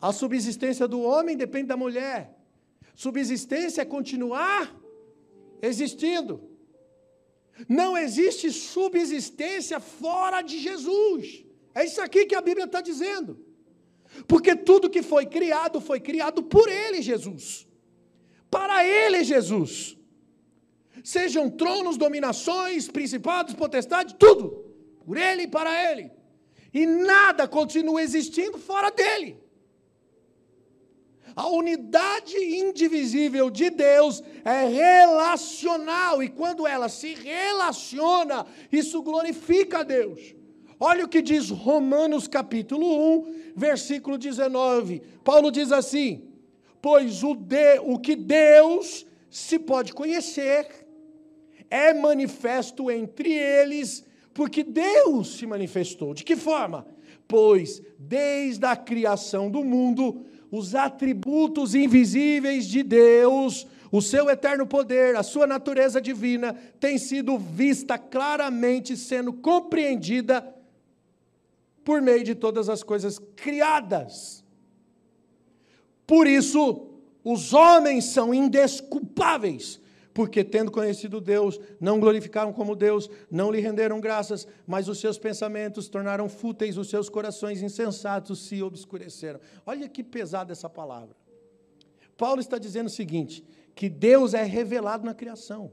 [0.00, 2.20] A subsistência do homem depende da mulher.
[2.94, 4.74] Subsistência é continuar
[5.70, 6.34] existindo.
[7.68, 11.44] Não existe subsistência fora de Jesus.
[11.74, 13.32] É isso aqui que a Bíblia está dizendo.
[14.26, 17.68] Porque tudo que foi criado foi criado por Ele, Jesus.
[18.50, 19.98] Para Ele, Jesus.
[21.04, 24.46] Sejam tronos, dominações, principados, potestades, tudo.
[25.04, 26.17] Por Ele e para Ele.
[26.72, 29.36] E nada continua existindo fora dele.
[31.34, 39.82] A unidade indivisível de Deus é relacional e quando ela se relaciona, isso glorifica a
[39.84, 40.34] Deus.
[40.80, 45.00] Olha o que diz Romanos capítulo 1, versículo 19.
[45.22, 46.28] Paulo diz assim:
[46.80, 50.86] Pois o, de, o que Deus se pode conhecer
[51.70, 54.04] é manifesto entre eles,
[54.38, 56.14] porque Deus se manifestou.
[56.14, 56.86] De que forma?
[57.26, 65.16] Pois desde a criação do mundo, os atributos invisíveis de Deus, o seu eterno poder,
[65.16, 70.54] a sua natureza divina, tem sido vista claramente, sendo compreendida
[71.82, 74.44] por meio de todas as coisas criadas.
[76.06, 76.86] Por isso,
[77.24, 79.80] os homens são indesculpáveis,
[80.18, 85.16] porque tendo conhecido Deus, não glorificaram como Deus, não lhe renderam graças, mas os seus
[85.16, 89.38] pensamentos tornaram fúteis, os seus corações insensatos se obscureceram.
[89.64, 91.14] Olha que pesada essa palavra.
[92.16, 93.44] Paulo está dizendo o seguinte:
[93.76, 95.70] que Deus é revelado na criação.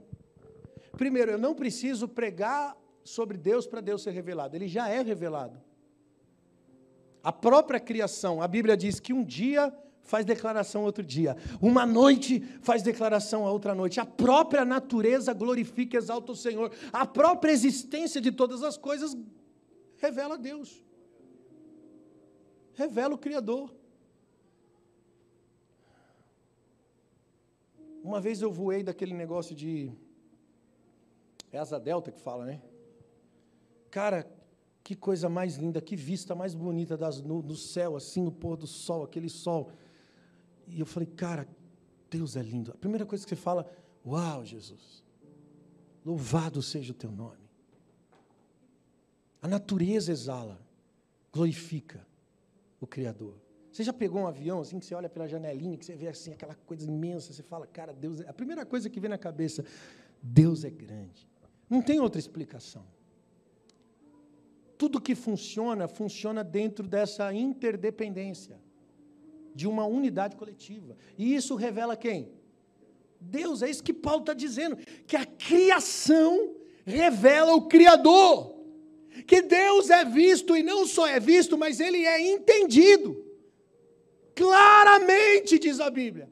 [0.91, 5.59] Primeiro, eu não preciso pregar sobre Deus para Deus ser revelado, ele já é revelado.
[7.23, 9.73] A própria criação, a Bíblia diz que um dia
[10.05, 11.35] faz declaração outro dia.
[11.61, 13.99] Uma noite faz declaração a outra noite.
[13.99, 16.71] A própria natureza glorifica e exalta o Senhor.
[16.93, 19.17] A própria existência de todas as coisas
[19.97, 20.81] revela Deus.
[22.75, 23.73] Revela o Criador.
[28.03, 29.91] Uma vez eu voei daquele negócio de.
[31.51, 32.61] É asa delta que fala, né?
[33.89, 34.29] Cara,
[34.83, 38.55] que coisa mais linda, que vista mais bonita das, no, do céu, assim, no pôr
[38.55, 39.71] do sol, aquele sol
[40.67, 41.47] e eu falei, cara,
[42.09, 42.71] Deus é lindo.
[42.71, 43.69] A primeira coisa que você fala,
[44.05, 45.03] uau, Jesus,
[46.03, 47.49] louvado seja o teu nome.
[49.41, 50.59] A natureza exala,
[51.31, 52.05] glorifica
[52.79, 53.35] o Criador.
[53.71, 56.31] Você já pegou um avião assim que você olha pela janelinha, que você vê assim
[56.31, 58.29] aquela coisa imensa, você fala, cara, Deus é...
[58.29, 59.65] A primeira coisa que vem na cabeça,
[60.21, 61.27] Deus é grande.
[61.69, 62.85] Não tem outra explicação.
[64.77, 68.64] Tudo que funciona, funciona dentro dessa interdependência
[69.55, 70.97] de uma unidade coletiva.
[71.17, 72.29] E isso revela quem?
[73.21, 76.53] Deus, é isso que Paulo está dizendo, que a criação
[76.85, 78.53] revela o Criador.
[79.25, 83.25] Que Deus é visto e não só é visto, mas ele é entendido.
[84.35, 86.29] Claramente, diz a Bíblia.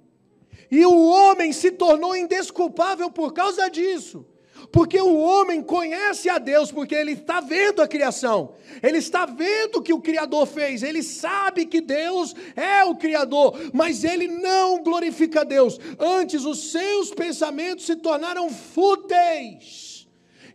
[0.69, 4.25] E o homem se tornou indesculpável por causa disso.
[4.73, 9.75] Porque o homem conhece a Deus, porque ele está vendo a criação, ele está vendo
[9.75, 14.81] o que o Criador fez, ele sabe que Deus é o Criador, mas ele não
[14.81, 15.79] glorifica a Deus.
[15.99, 20.07] Antes, os seus pensamentos se tornaram fúteis,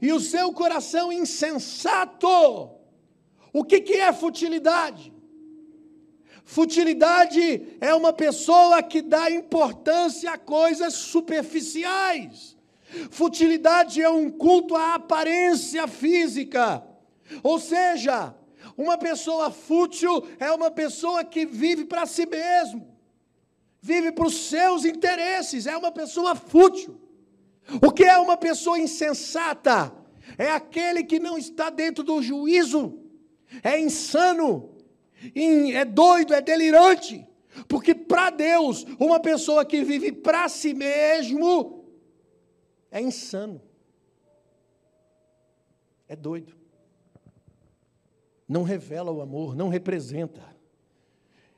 [0.02, 2.72] e o seu coração insensato.
[3.52, 5.12] O que, que é futilidade?
[6.44, 12.58] Futilidade é uma pessoa que dá importância a coisas superficiais.
[13.11, 16.83] Futilidade é um culto à aparência física.
[17.42, 18.35] Ou seja,
[18.77, 22.96] uma pessoa fútil é uma pessoa que vive para si mesmo,
[23.81, 26.98] vive para os seus interesses, é uma pessoa fútil.
[27.83, 29.92] O que é uma pessoa insensata?
[30.38, 33.01] É aquele que não está dentro do juízo,
[33.62, 34.70] é insano,
[35.35, 37.27] é doido, é delirante.
[37.66, 41.78] Porque para Deus, uma pessoa que vive para si mesmo
[42.90, 43.61] é insano.
[46.09, 46.57] É doido.
[48.48, 50.42] Não revela o amor, não representa.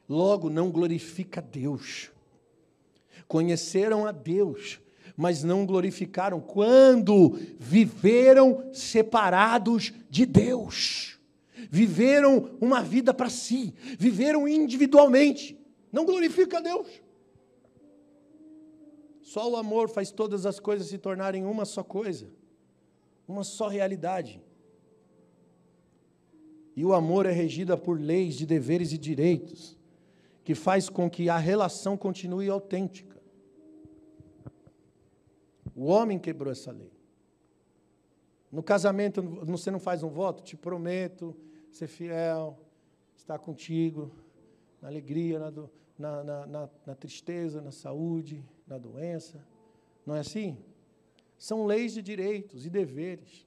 [0.08, 2.10] Logo, não glorifica Deus.
[3.28, 4.80] Conheceram a Deus,
[5.16, 11.20] mas não glorificaram quando viveram separados de Deus.
[11.70, 15.56] Viveram uma vida para si, viveram individualmente.
[15.92, 16.88] Não glorifica a Deus.
[19.30, 22.28] Só o amor faz todas as coisas se tornarem uma só coisa,
[23.28, 24.42] uma só realidade.
[26.74, 29.78] E o amor é regida por leis de deveres e direitos,
[30.42, 33.22] que faz com que a relação continue autêntica.
[35.76, 36.90] O homem quebrou essa lei.
[38.50, 40.42] No casamento, você não faz um voto?
[40.42, 41.36] Te prometo
[41.70, 42.58] ser fiel,
[43.14, 44.10] estar contigo,
[44.82, 45.52] na alegria, na,
[45.96, 49.44] na, na, na, tristeza, na saúde, na doença.
[50.06, 50.56] Não é assim?
[51.36, 53.46] São leis de direitos e deveres.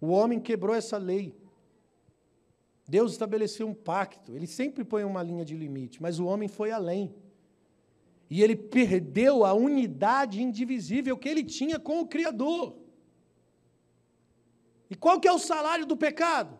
[0.00, 1.34] O homem quebrou essa lei.
[2.86, 4.34] Deus estabeleceu um pacto.
[4.34, 7.14] Ele sempre põe uma linha de limite, mas o homem foi além.
[8.28, 12.76] E ele perdeu a unidade indivisível que ele tinha com o Criador.
[14.90, 16.58] E qual que é o salário do pecado?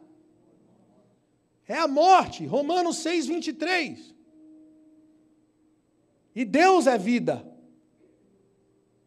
[1.66, 2.46] É a morte.
[2.46, 4.14] Romanos 6, 23.
[6.34, 7.53] E Deus é vida.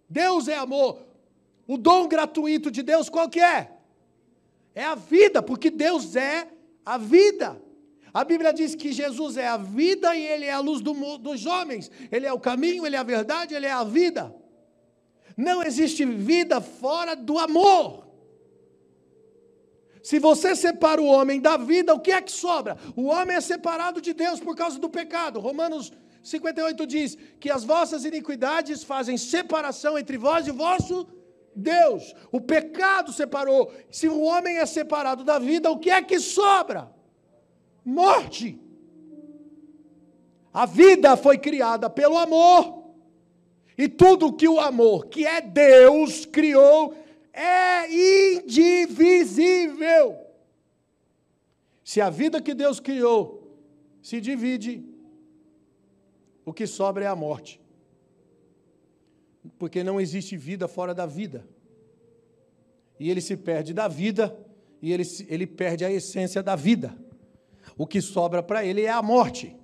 [0.10, 1.06] Deus é amor.
[1.68, 3.72] O dom gratuito de Deus qual que é?
[4.74, 6.48] É a vida, porque Deus é
[6.86, 7.62] a vida.
[8.14, 11.46] A Bíblia diz que Jesus é a vida e Ele é a luz do, dos
[11.46, 11.92] homens.
[12.12, 14.34] Ele é o caminho, Ele é a verdade, Ele é a vida.
[15.36, 18.08] Não existe vida fora do amor.
[20.02, 22.78] Se você separa o homem da vida, o que é que sobra?
[22.96, 25.40] O homem é separado de Deus por causa do pecado.
[25.40, 25.92] Romanos
[26.28, 31.08] 58 diz que as vossas iniquidades fazem separação entre vós e vosso
[31.56, 32.14] Deus.
[32.32, 33.72] O pecado separou.
[33.90, 36.92] Se o homem é separado da vida, o que é que sobra?
[37.84, 38.60] Morte.
[40.54, 42.78] A vida foi criada pelo amor.
[43.78, 46.96] E tudo que o amor, que é Deus, criou,
[47.32, 47.88] é
[48.40, 50.18] indivisível.
[51.84, 53.56] Se a vida que Deus criou
[54.02, 54.84] se divide,
[56.48, 57.60] o que sobra é a morte.
[59.60, 61.46] Porque não existe vida fora da vida.
[62.98, 64.34] E ele se perde da vida,
[64.82, 66.98] e ele, ele perde a essência da vida.
[67.78, 69.58] O que sobra para ele é a morte.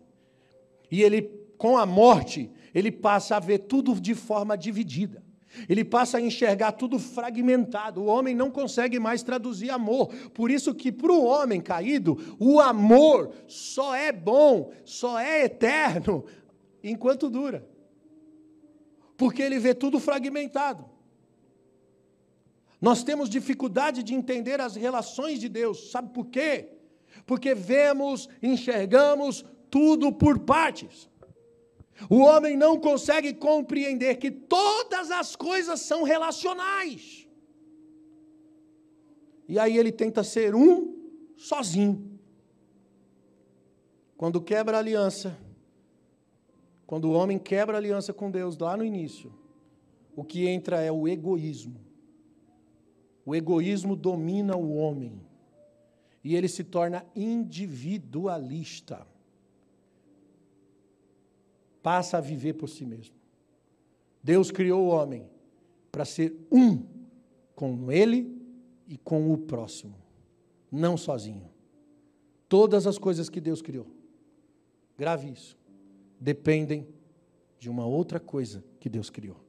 [0.91, 1.21] E ele,
[1.57, 5.23] com a morte, ele passa a ver tudo de forma dividida.
[5.69, 8.01] Ele passa a enxergar tudo fragmentado.
[8.01, 10.07] O homem não consegue mais traduzir amor.
[10.33, 16.25] Por isso que para o homem caído, o amor só é bom, só é eterno
[16.83, 17.67] enquanto dura.
[19.15, 20.85] Porque ele vê tudo fragmentado.
[22.81, 25.89] Nós temos dificuldade de entender as relações de Deus.
[25.91, 26.67] Sabe por quê?
[27.25, 31.09] Porque vemos, enxergamos tudo por partes.
[32.09, 37.27] O homem não consegue compreender que todas as coisas são relacionais.
[39.47, 40.93] E aí ele tenta ser um
[41.37, 42.19] sozinho.
[44.17, 45.37] Quando quebra a aliança,
[46.85, 49.33] quando o homem quebra a aliança com Deus lá no início,
[50.15, 51.79] o que entra é o egoísmo.
[53.25, 55.21] O egoísmo domina o homem
[56.23, 59.07] e ele se torna individualista
[61.83, 63.13] passa a viver por si mesmo.
[64.23, 65.29] Deus criou o homem
[65.91, 66.81] para ser um
[67.53, 68.41] com ele
[68.87, 69.95] e com o próximo,
[70.71, 71.51] não sozinho.
[72.47, 73.85] Todas as coisas que Deus criou,
[74.97, 75.57] grave isso,
[76.23, 76.87] dependem
[77.59, 79.43] de uma outra coisa que Deus criou.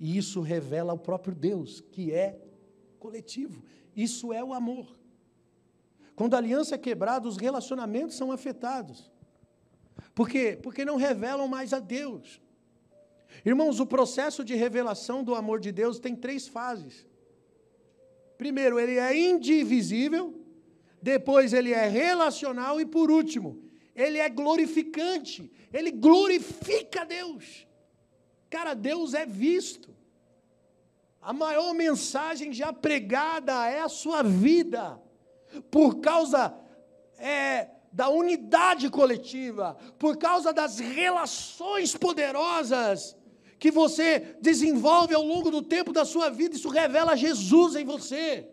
[0.00, 2.40] E isso revela o próprio Deus, que é
[2.98, 3.62] coletivo.
[3.94, 4.98] Isso é o amor.
[6.16, 9.12] Quando a aliança é quebrada, os relacionamentos são afetados.
[10.12, 10.58] Por quê?
[10.60, 12.42] Porque não revelam mais a Deus.
[13.44, 17.06] Irmãos, o processo de revelação do amor de Deus tem três fases.
[18.36, 20.34] Primeiro, ele é indivisível,
[21.00, 25.50] depois, ele é relacional e, por último, ele é glorificante.
[25.72, 27.66] Ele glorifica Deus.
[28.48, 29.94] Cara, Deus é visto.
[31.20, 35.00] A maior mensagem já pregada é a sua vida,
[35.70, 36.52] por causa
[37.16, 43.16] é, da unidade coletiva, por causa das relações poderosas
[43.58, 48.48] que você desenvolve ao longo do tempo da sua vida, isso revela Jesus em você.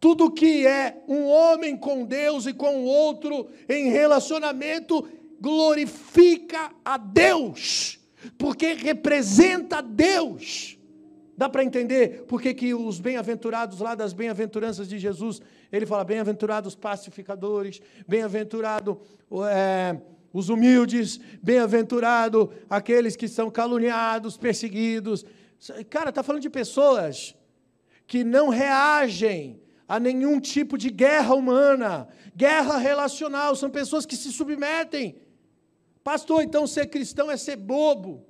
[0.00, 5.08] Tudo que é um homem com Deus e com o outro em relacionamento
[5.40, 7.98] glorifica a Deus,
[8.36, 10.76] porque representa Deus.
[11.36, 16.74] Dá para entender por que, os bem-aventurados lá das bem-aventuranças de Jesus, ele fala: bem-aventurados
[16.74, 19.00] pacificadores, bem-aventurado
[19.48, 19.96] é,
[20.32, 25.24] os humildes, bem-aventurado aqueles que são caluniados, perseguidos.
[25.88, 27.36] Cara, está falando de pessoas
[28.04, 34.30] que não reagem a nenhum tipo de guerra humana, guerra relacional, são pessoas que se
[34.30, 35.16] submetem.
[36.04, 38.26] Pastor, então ser cristão é ser bobo.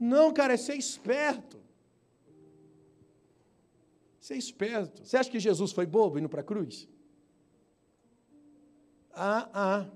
[0.00, 1.60] Não, cara, é ser esperto.
[4.18, 5.04] Ser esperto.
[5.04, 6.88] Você acha que Jesus foi bobo indo para a cruz?
[9.12, 9.86] Ah, ah.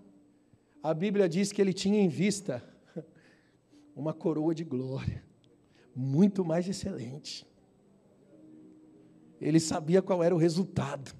[0.83, 2.63] A Bíblia diz que ele tinha em vista
[3.97, 5.25] uma coroa de glória,
[5.95, 7.50] muito mais excelente.
[9.41, 11.15] Ele sabia qual era o resultado.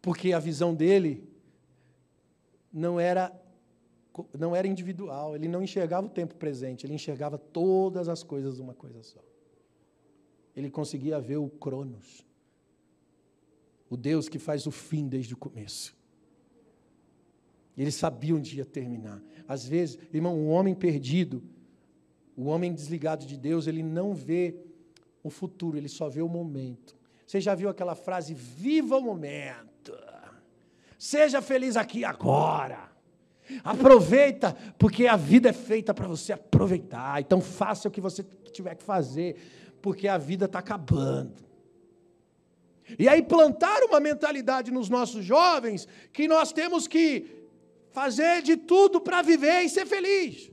[0.00, 1.28] Porque a visão dele
[2.72, 3.32] não era
[4.38, 8.72] não era individual, ele não enxergava o tempo presente, ele enxergava todas as coisas uma
[8.72, 9.18] coisa só
[10.54, 12.24] ele conseguia ver o Cronos,
[13.90, 15.96] o Deus que faz o fim desde o começo.
[17.76, 19.20] Ele sabia onde ia terminar.
[19.48, 21.42] Às vezes, irmão, um homem perdido,
[22.36, 24.56] o homem desligado de Deus, ele não vê
[25.24, 26.94] o futuro, ele só vê o momento.
[27.26, 29.96] Você já viu aquela frase, viva o momento,
[30.98, 32.92] seja feliz aqui agora.
[33.62, 37.20] Aproveita, porque a vida é feita para você aproveitar.
[37.20, 38.22] Então faça o que você
[38.52, 39.36] tiver que fazer,
[39.80, 41.42] porque a vida está acabando.
[42.98, 47.48] E aí plantar uma mentalidade nos nossos jovens que nós temos que
[47.90, 50.50] fazer de tudo para viver e ser feliz.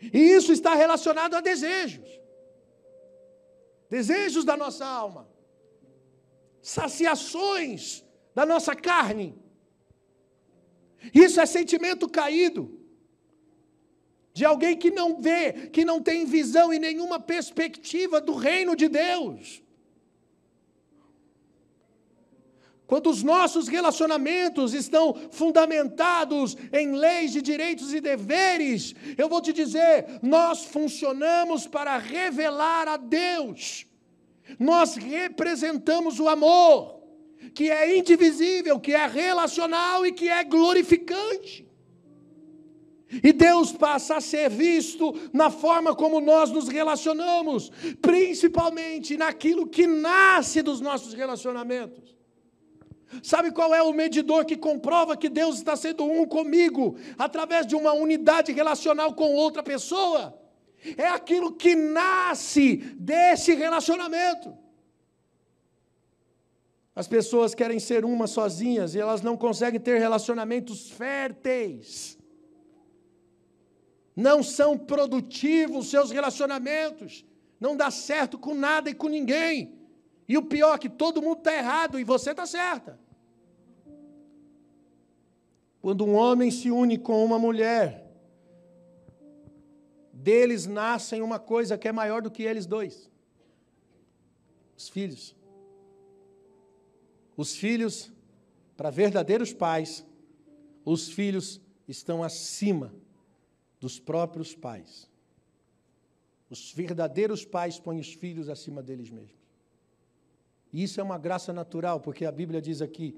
[0.00, 2.25] E isso está relacionado a desejos.
[3.88, 5.28] Desejos da nossa alma.
[6.60, 9.38] Saciações da nossa carne.
[11.14, 12.80] Isso é sentimento caído.
[14.32, 18.88] De alguém que não vê, que não tem visão e nenhuma perspectiva do reino de
[18.88, 19.62] Deus.
[22.86, 29.52] Quando os nossos relacionamentos estão fundamentados em leis de direitos e deveres, eu vou te
[29.52, 33.86] dizer, nós funcionamos para revelar a Deus.
[34.58, 37.02] Nós representamos o amor,
[37.52, 41.66] que é indivisível, que é relacional e que é glorificante.
[43.10, 47.70] E Deus passa a ser visto na forma como nós nos relacionamos,
[48.00, 52.15] principalmente naquilo que nasce dos nossos relacionamentos.
[53.22, 57.74] Sabe qual é o medidor que comprova que Deus está sendo um comigo, através de
[57.74, 60.38] uma unidade relacional com outra pessoa?
[60.96, 64.56] É aquilo que nasce desse relacionamento.
[66.94, 72.16] As pessoas querem ser uma sozinhas e elas não conseguem ter relacionamentos férteis.
[74.14, 77.24] Não são produtivos seus relacionamentos.
[77.60, 79.78] Não dá certo com nada e com ninguém.
[80.26, 82.98] E o pior é que todo mundo está errado e você está certa.
[85.86, 88.10] Quando um homem se une com uma mulher,
[90.12, 93.08] deles nascem uma coisa que é maior do que eles dois:
[94.76, 95.36] os filhos.
[97.36, 98.12] Os filhos,
[98.76, 100.04] para verdadeiros pais,
[100.84, 102.92] os filhos estão acima
[103.78, 105.08] dos próprios pais.
[106.50, 109.38] Os verdadeiros pais põem os filhos acima deles mesmos.
[110.72, 113.16] Isso é uma graça natural, porque a Bíblia diz aqui: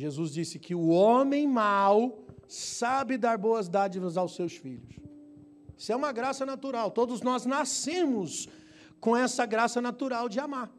[0.00, 4.96] Jesus disse que o homem mau sabe dar boas dádivas aos seus filhos.
[5.76, 6.90] Isso é uma graça natural.
[6.90, 8.48] Todos nós nascemos
[8.98, 10.72] com essa graça natural de amar,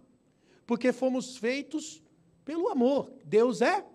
[0.66, 2.04] porque fomos feitos
[2.44, 3.12] pelo amor.
[3.24, 3.86] Deus é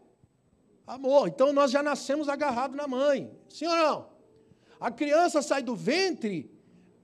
[0.87, 1.27] amor.
[1.27, 3.29] Então nós já nascemos agarrados na mãe.
[3.49, 4.09] Sim ou não?
[4.79, 6.49] A criança sai do ventre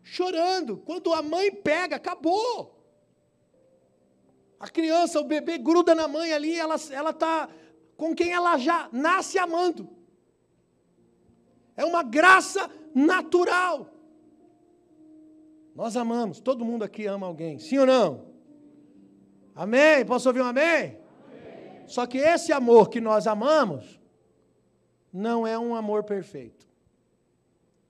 [0.01, 0.77] chorando.
[0.77, 2.79] Quando a mãe pega, acabou.
[4.61, 6.77] A criança, o bebê gruda na mãe ali, ela
[7.11, 7.49] está
[8.03, 9.89] com quem ela já nasce amando.
[11.77, 13.89] É uma graça natural.
[15.73, 18.27] Nós amamos, todo mundo aqui ama alguém, sim ou não?
[19.55, 20.05] Amém?
[20.05, 20.99] Posso ouvir um amém?
[20.99, 20.99] amém?
[21.87, 24.01] Só que esse amor que nós amamos
[25.13, 26.67] não é um amor perfeito,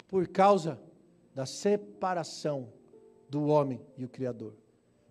[0.06, 0.78] por causa
[1.34, 2.70] da separação
[3.30, 4.52] do homem e o Criador.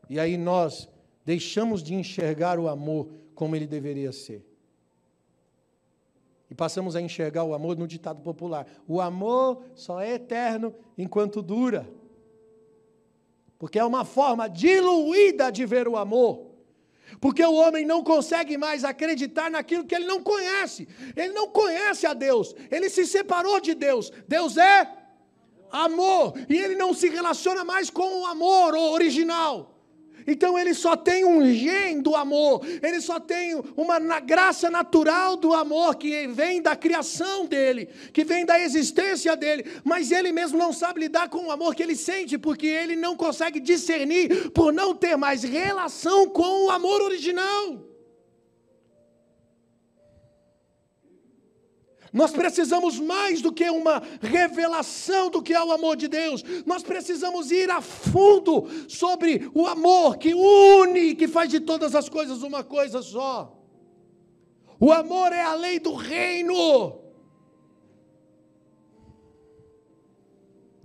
[0.08, 0.88] E aí nós
[1.26, 4.51] deixamos de enxergar o amor como ele deveria ser.
[6.52, 11.41] E passamos a enxergar o amor no ditado popular: o amor só é eterno enquanto
[11.41, 11.89] dura.
[13.58, 16.52] Porque é uma forma diluída de ver o amor.
[17.22, 20.89] Porque o homem não consegue mais acreditar naquilo que ele não conhece.
[21.16, 22.54] Ele não conhece a Deus.
[22.70, 24.12] Ele se separou de Deus.
[24.28, 24.91] Deus é
[25.72, 26.34] amor.
[26.49, 29.70] E ele não se relaciona mais com o amor original.
[30.26, 35.53] Então ele só tem um gen do amor, ele só tem uma graça natural do
[35.53, 40.72] amor que vem da criação dele, que vem da existência dele, mas ele mesmo não
[40.72, 44.95] sabe lidar com o amor que ele sente, porque ele não consegue discernir por não
[44.95, 47.91] ter mais relação com o amor original.
[52.14, 56.43] Nós precisamos mais do que uma revelação do que é o amor de Deus.
[56.66, 62.09] Nós precisamos ir a fundo sobre o amor que une, que faz de todas as
[62.09, 63.57] coisas uma coisa só.
[64.78, 66.99] O amor é a lei do reino.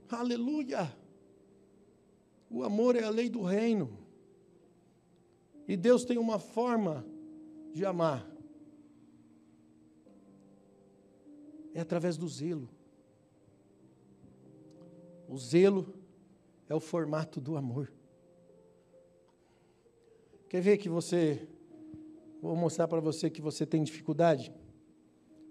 [0.09, 0.95] Aleluia.
[2.49, 3.99] O amor é a lei do reino.
[5.67, 7.05] E Deus tem uma forma
[7.73, 8.36] de amar.
[11.77, 12.71] É através do zelo.
[15.29, 15.95] O zelo
[16.71, 17.93] é o formato do amor.
[20.49, 21.47] Quer ver que você.
[22.41, 24.51] Vou mostrar para você que você tem dificuldade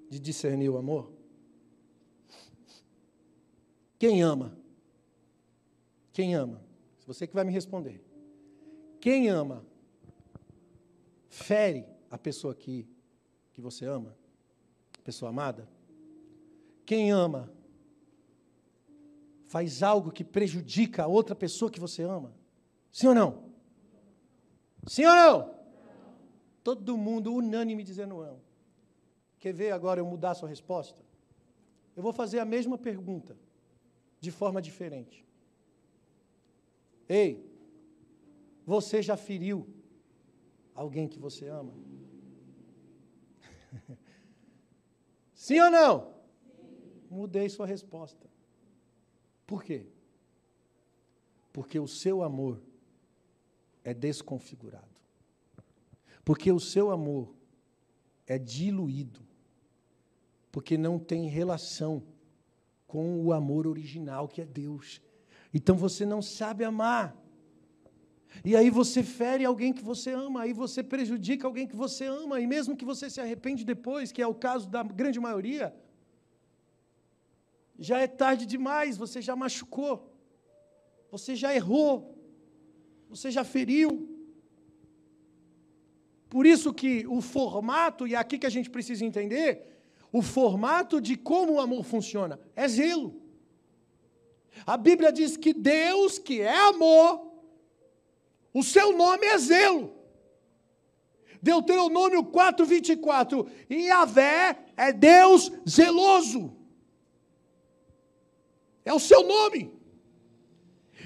[0.09, 1.13] de discernir o amor?
[3.99, 4.57] Quem ama?
[6.11, 6.59] Quem ama?
[7.05, 8.03] Você que vai me responder.
[8.99, 9.63] Quem ama
[11.29, 12.89] fere a pessoa que,
[13.53, 14.17] que você ama?
[14.97, 15.74] A pessoa amada?
[16.85, 17.51] Quem ama
[19.47, 22.33] faz algo que prejudica a outra pessoa que você ama?
[22.91, 23.43] Sim ou não?
[24.85, 25.55] Sim ou não?
[26.63, 28.41] Todo mundo unânime dizendo não.
[29.39, 31.03] Quer ver agora eu mudar a sua resposta?
[31.95, 33.37] Eu vou fazer a mesma pergunta,
[34.19, 35.25] de forma diferente.
[37.07, 37.47] Ei,
[38.65, 39.67] você já feriu
[40.73, 41.73] alguém que você ama?
[45.33, 46.14] Sim ou não?
[47.09, 48.27] Mudei sua resposta.
[49.45, 49.85] Por quê?
[51.53, 52.59] Porque o seu amor
[53.83, 54.95] é desconfigurado.
[56.23, 57.33] Porque o seu amor
[58.25, 59.21] é diluído.
[60.51, 62.03] Porque não tem relação
[62.87, 65.01] com o amor original que é Deus.
[65.53, 67.15] Então você não sabe amar.
[68.43, 72.39] E aí você fere alguém que você ama, aí você prejudica alguém que você ama,
[72.41, 75.73] e mesmo que você se arrepende depois, que é o caso da grande maioria,
[77.77, 80.11] já é tarde demais, você já machucou,
[81.11, 82.15] você já errou,
[83.09, 84.09] você já feriu.
[86.29, 89.75] Por isso que o formato, e é aqui que a gente precisa entender,
[90.11, 93.21] o formato de como o amor funciona é zelo.
[94.65, 97.31] A Bíblia diz que Deus, que é amor,
[98.53, 99.93] o seu nome é zelo.
[101.41, 103.47] Deuteronômio 4, 24.
[103.69, 106.55] E Yahvé é Deus zeloso.
[108.85, 109.73] É o seu nome.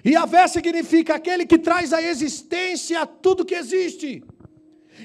[0.04, 4.24] E Yahvé significa aquele que traz à existência tudo que existe.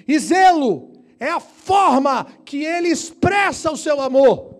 [0.06, 4.54] E zelo é a forma que ele expressa o seu amor.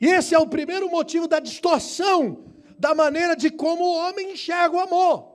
[0.00, 2.44] E esse é o primeiro motivo da distorção
[2.78, 5.32] da maneira de como o homem enxerga o amor.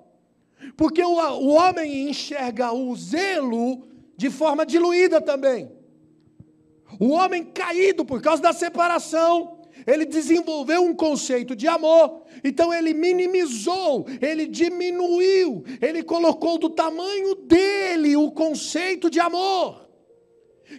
[0.76, 5.72] Porque o, o homem enxerga o zelo de forma diluída também.
[7.00, 12.94] O homem caído por causa da separação, ele desenvolveu um conceito de amor, então ele
[12.94, 19.88] minimizou, ele diminuiu, ele colocou do tamanho dele o conceito de amor,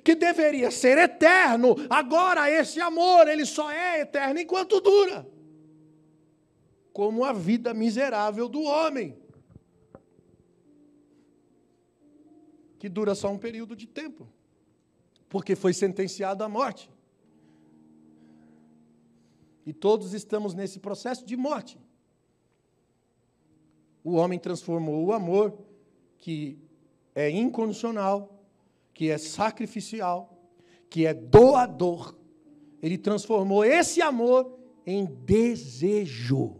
[0.02, 5.26] que deveria ser eterno, agora esse amor, ele só é eterno enquanto dura.
[6.92, 9.16] Como a vida miserável do homem,
[12.78, 14.28] que dura só um período de tempo,
[15.28, 16.90] porque foi sentenciado à morte.
[19.68, 21.78] E todos estamos nesse processo de morte.
[24.02, 25.58] O homem transformou o amor,
[26.16, 26.58] que
[27.14, 28.42] é incondicional,
[28.94, 30.42] que é sacrificial,
[30.88, 32.16] que é doador,
[32.80, 36.56] ele transformou esse amor em desejo.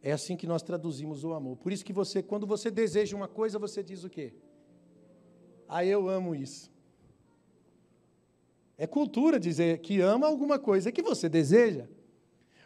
[0.00, 1.56] É assim que nós traduzimos o amor.
[1.56, 4.32] Por isso que você, quando você deseja uma coisa, você diz o quê?
[5.66, 6.70] Ah, eu amo isso.
[8.78, 11.86] É cultura dizer que ama alguma coisa que você deseja.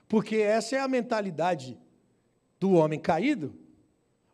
[0.08, 1.78] Porque essa é a mentalidade
[2.58, 3.54] do homem caído.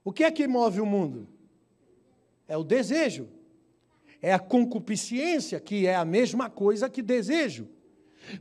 [0.02, 1.28] O que é que move o mundo?
[2.48, 3.28] É o desejo.
[4.22, 7.68] É a concupiscência, que é a mesma coisa que desejo.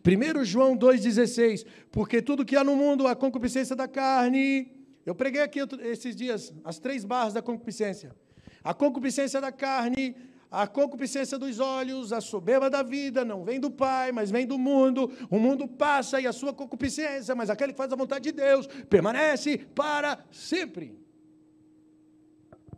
[0.04, 4.72] 1 João 2,16, porque tudo que há no mundo, a concupiscência da carne.
[5.06, 8.16] Eu preguei aqui esses dias as três barras da concupiscência.
[8.64, 10.16] A concupiscência da carne,
[10.62, 14.58] a concupiscência dos olhos, a soberba da vida, não vem do Pai, mas vem do
[14.58, 15.12] mundo.
[15.30, 18.66] O mundo passa e a sua concupiscência, mas aquele que faz a vontade de Deus
[18.90, 20.98] permanece para sempre.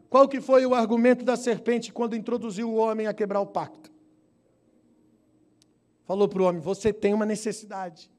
[0.09, 3.91] Qual que foi o argumento da serpente quando introduziu o homem a quebrar o pacto?
[6.05, 8.09] Falou para o homem: você tem uma necessidade.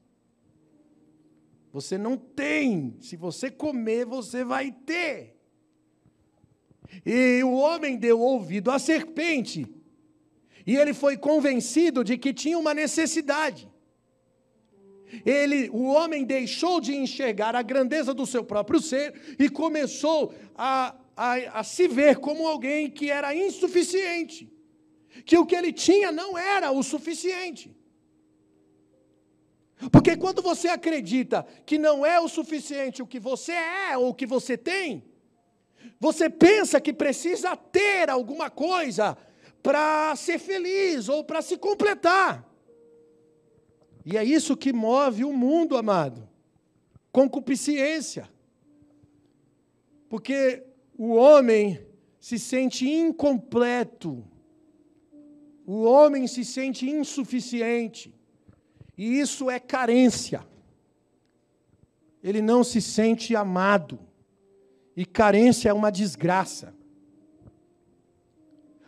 [1.73, 2.95] Você não tem.
[3.01, 5.38] Se você comer, você vai ter.
[7.05, 9.67] E o homem deu ouvido à serpente,
[10.65, 13.69] e ele foi convencido de que tinha uma necessidade.
[15.25, 20.95] Ele, o homem deixou de enxergar a grandeza do seu próprio ser e começou a,
[21.17, 24.51] a, a se ver como alguém que era insuficiente,
[25.25, 27.75] que o que ele tinha não era o suficiente.
[29.91, 34.13] Porque quando você acredita que não é o suficiente o que você é ou o
[34.13, 35.03] que você tem,
[35.99, 39.17] você pensa que precisa ter alguma coisa
[39.61, 42.47] para ser feliz ou para se completar.
[44.05, 46.27] E é isso que move o mundo, amado.
[47.11, 48.29] Concupiscência.
[50.07, 50.63] Porque
[50.97, 51.85] o homem
[52.19, 54.25] se sente incompleto.
[55.65, 58.13] O homem se sente insuficiente.
[58.97, 60.45] E isso é carência.
[62.23, 63.99] Ele não se sente amado.
[64.99, 66.75] E carência é uma desgraça.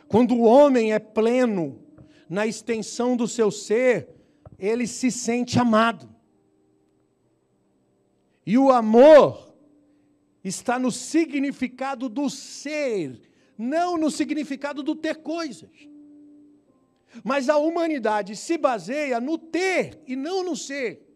[0.09, 1.81] Quando o homem é pleno,
[2.29, 4.09] na extensão do seu ser,
[4.59, 6.13] ele se sente amado.
[8.45, 9.55] E o amor
[10.43, 13.21] está no significado do ser,
[13.57, 15.71] não no significado do ter coisas.
[17.23, 21.10] Mas a humanidade se baseia no ter e não no ser.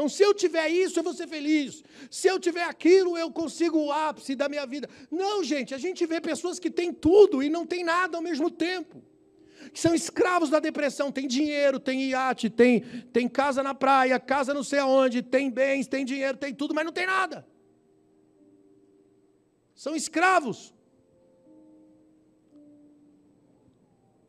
[0.00, 1.84] Então, se eu tiver isso, eu vou ser feliz.
[2.10, 4.88] Se eu tiver aquilo, eu consigo o ápice da minha vida.
[5.10, 8.50] Não, gente, a gente vê pessoas que têm tudo e não têm nada ao mesmo
[8.50, 9.02] tempo.
[9.70, 12.80] Que são escravos da depressão, tem dinheiro, tem iate, tem,
[13.12, 16.86] tem casa na praia, casa não sei aonde, tem bens, tem dinheiro, tem tudo, mas
[16.86, 17.46] não tem nada.
[19.74, 20.72] São escravos.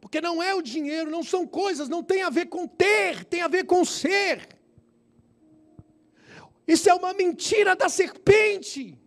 [0.02, 3.42] Porque não é o dinheiro, não são coisas, não tem a ver com ter, tem
[3.42, 4.60] a ver com ser.
[6.68, 8.98] Isso é uma mentira da serpente.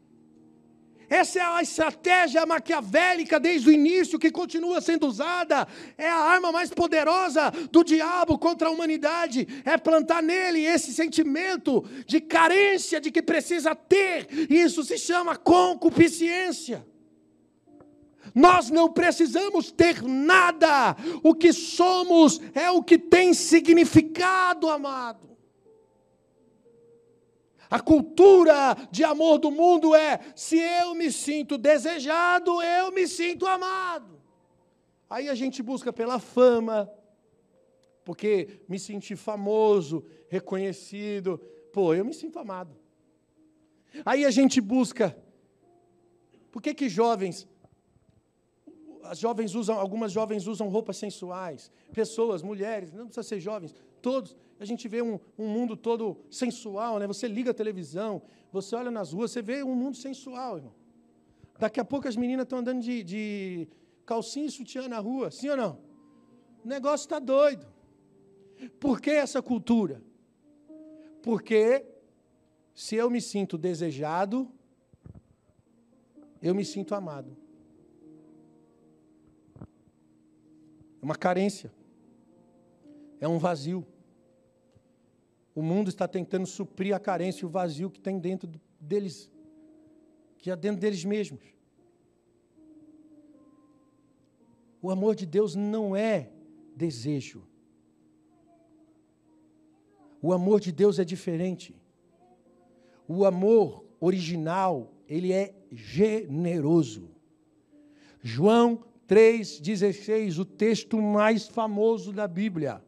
[1.09, 5.67] Essa é a estratégia maquiavélica desde o início que continua sendo usada.
[5.97, 9.47] É a arma mais poderosa do diabo contra a humanidade.
[9.65, 14.27] É plantar nele esse sentimento de carência, de que precisa ter.
[14.51, 16.85] Isso se chama concupiscência.
[18.35, 20.97] Nós não precisamos ter nada.
[21.23, 25.34] O que somos é o que tem significado, amado.
[27.75, 33.49] A cultura de amor do mundo é: se eu me sinto desejado, eu me sinto
[33.49, 34.23] amado.
[35.11, 36.89] Aí a gente busca pela fama,
[38.05, 41.39] porque me sentir famoso, reconhecido,
[41.73, 42.77] pô, eu me sinto amado.
[44.07, 45.19] Aí a gente busca,
[46.53, 47.49] por que que jovens
[49.05, 54.37] as jovens usam, algumas jovens usam roupas sensuais, pessoas, mulheres, não precisa ser jovens, todos.
[54.59, 57.07] A gente vê um, um mundo todo sensual, né?
[57.07, 60.75] Você liga a televisão, você olha nas ruas, você vê um mundo sensual, irmão.
[61.59, 63.69] Daqui a pouco as meninas estão andando de, de
[64.07, 65.79] calcinha e sutiã na rua, sim ou não?
[66.65, 67.67] O negócio está doido.
[68.81, 70.03] Por que essa cultura?
[71.23, 71.85] Porque
[72.75, 74.51] se eu me sinto desejado,
[76.41, 77.44] eu me sinto amado.
[81.05, 81.71] É uma carência.
[83.21, 83.87] É um vazio.
[85.55, 88.51] O mundo está tentando suprir a carência e o vazio que tem dentro
[88.81, 89.31] deles,
[90.39, 91.45] que é dentro deles mesmos.
[94.81, 96.31] O amor de Deus não é
[96.75, 97.47] desejo.
[100.23, 101.79] O amor de Deus é diferente.
[103.07, 107.11] O amor original, ele é generoso.
[108.23, 112.83] João 3,16, o texto mais famoso da Bíblia.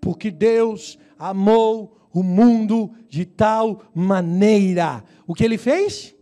[0.00, 5.04] Porque Deus amou o mundo de tal maneira.
[5.26, 6.14] O que ele fez?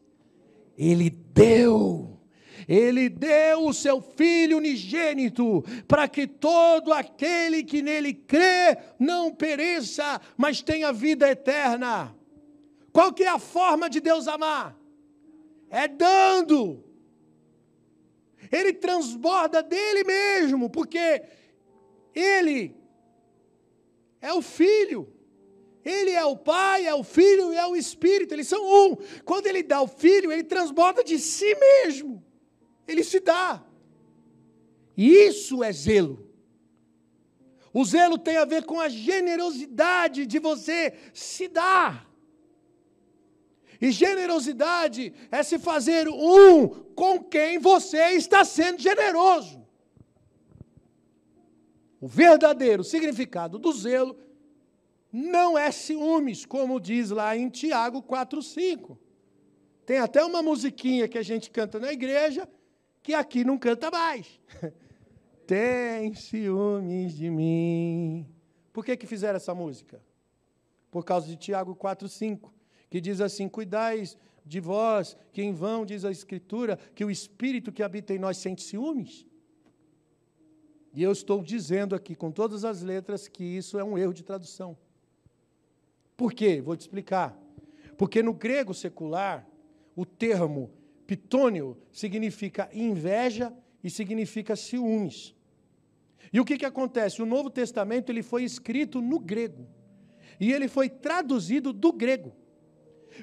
[0.76, 2.18] Ele deu.
[2.66, 10.20] Ele deu o seu Filho unigênito, para que todo aquele que nele crê não pereça,
[10.36, 12.14] mas tenha vida eterna.
[12.92, 14.78] Qual que é a forma de Deus amar?
[15.68, 16.82] É dando.
[18.50, 21.22] Ele transborda dele mesmo, porque
[22.14, 22.76] ele
[24.20, 25.12] é o Filho.
[25.84, 28.96] Ele é o Pai, é o Filho e é o Espírito, eles são um.
[29.24, 32.24] Quando ele dá o Filho, ele transborda de si mesmo.
[32.88, 33.62] Ele se dá.
[34.96, 36.30] Isso é zelo.
[37.72, 42.08] O zelo tem a ver com a generosidade de você se dar.
[43.84, 49.62] E generosidade é se fazer um com quem você está sendo generoso.
[52.00, 54.16] O verdadeiro significado do zelo
[55.12, 58.96] não é ciúmes, como diz lá em Tiago 4,5.
[59.84, 62.48] Tem até uma musiquinha que a gente canta na igreja,
[63.02, 64.40] que aqui não canta mais.
[65.46, 68.26] Tem ciúmes de mim.
[68.72, 70.02] Por que, que fizeram essa música?
[70.90, 72.54] Por causa de Tiago 4,5
[72.90, 77.72] que diz assim: Cuidais de vós, que em vão, diz a Escritura, que o Espírito
[77.72, 79.26] que habita em nós sente ciúmes.
[80.94, 84.22] E eu estou dizendo aqui, com todas as letras, que isso é um erro de
[84.22, 84.76] tradução.
[86.16, 86.60] Por quê?
[86.60, 87.36] Vou te explicar.
[87.98, 89.48] Porque no grego secular,
[89.96, 90.70] o termo
[91.06, 95.34] pitônio significa inveja e significa ciúmes.
[96.32, 97.22] E o que, que acontece?
[97.22, 99.66] O Novo Testamento ele foi escrito no grego.
[100.38, 102.34] E ele foi traduzido do grego.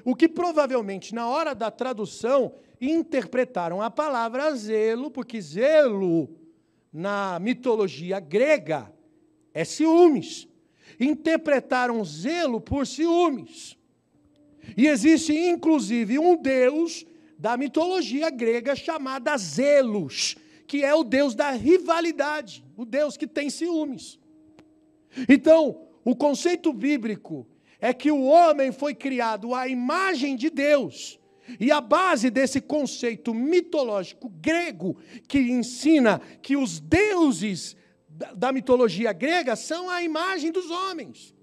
[0.04, 6.28] O que provavelmente, na hora da tradução, interpretaram a palavra zelo, porque zelo,
[6.92, 8.92] na mitologia grega,
[9.54, 10.48] é ciúmes.
[10.98, 13.76] Interpretaram zelo por ciúmes.
[14.76, 17.04] E existe, inclusive, um deus
[17.38, 20.36] da mitologia grega chamada Zelos,
[20.66, 24.18] que é o deus da rivalidade, o deus que tem ciúmes.
[25.28, 27.46] Então, o conceito bíblico
[27.82, 31.18] é que o homem foi criado à imagem de Deus.
[31.58, 37.76] E a base desse conceito mitológico grego, que ensina que os deuses
[38.36, 41.34] da mitologia grega são a imagem dos homens.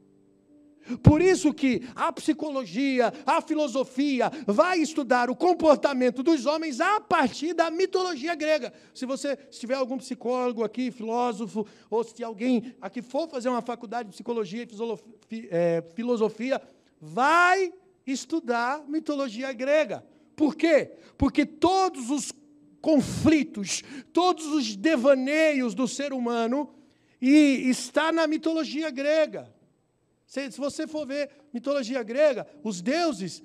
[0.98, 7.54] Por isso que a psicologia, a filosofia vai estudar o comportamento dos homens a partir
[7.54, 8.74] da mitologia grega.
[8.94, 13.62] Se você se tiver algum psicólogo aqui, filósofo, ou se alguém aqui for fazer uma
[13.62, 14.68] faculdade de psicologia
[15.32, 16.62] e é, filosofia,
[17.00, 17.74] vai
[18.06, 20.04] estudar mitologia grega.
[20.36, 20.92] Por quê?
[21.18, 22.32] Porque todos os
[22.82, 23.84] conflitos,
[24.14, 26.74] todos os devaneios do ser humano
[27.22, 29.54] e está na mitologia grega.
[30.30, 33.44] Se, se você for ver mitologia grega, os deuses,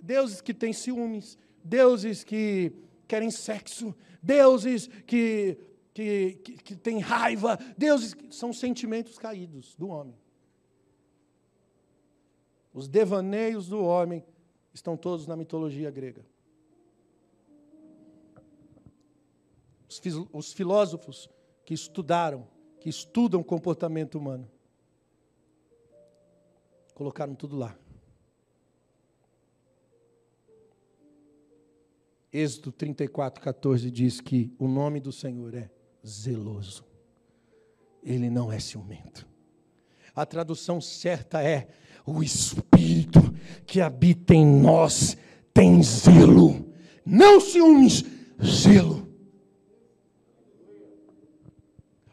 [0.00, 2.72] deuses que têm ciúmes, deuses que
[3.08, 3.92] querem sexo,
[4.22, 5.58] deuses que,
[5.92, 10.16] que, que, que têm raiva, deuses que são sentimentos caídos do homem.
[12.72, 14.24] Os devaneios do homem
[14.72, 16.24] estão todos na mitologia grega.
[20.32, 21.28] Os filósofos
[21.64, 22.46] que estudaram,
[22.78, 24.48] que estudam o comportamento humano,
[26.94, 27.76] Colocaram tudo lá.
[32.32, 35.70] Êxodo 34, 14 diz que o nome do Senhor é
[36.06, 36.84] zeloso.
[38.02, 39.28] Ele não é ciumento.
[40.14, 41.68] A tradução certa é:
[42.06, 43.20] o Espírito
[43.66, 45.16] que habita em nós
[45.52, 46.72] tem zelo.
[47.04, 48.04] Não ciúmes,
[48.42, 49.08] zelo.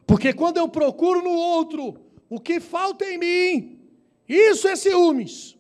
[0.05, 1.95] Porque quando eu procuro no outro
[2.29, 3.78] o que falta em mim,
[4.29, 5.57] isso é ciúmes.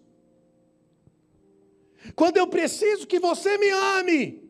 [2.15, 4.49] Quando eu preciso que você me ame,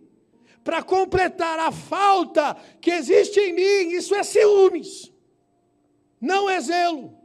[0.64, 5.12] para completar a falta que existe em mim, isso é ciúmes,
[6.20, 7.18] não é zelo.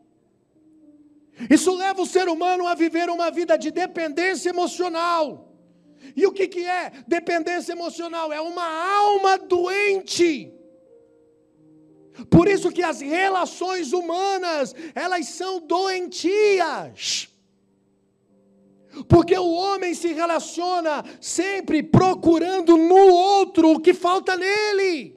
[1.51, 5.53] Isso leva o ser humano a viver uma vida de dependência emocional.
[6.14, 8.32] E o que, que é dependência emocional?
[8.32, 10.53] É uma alma doente
[12.30, 17.28] por isso que as relações humanas, elas são doentias.
[19.08, 25.16] Porque o homem se relaciona sempre procurando no outro o que falta nele.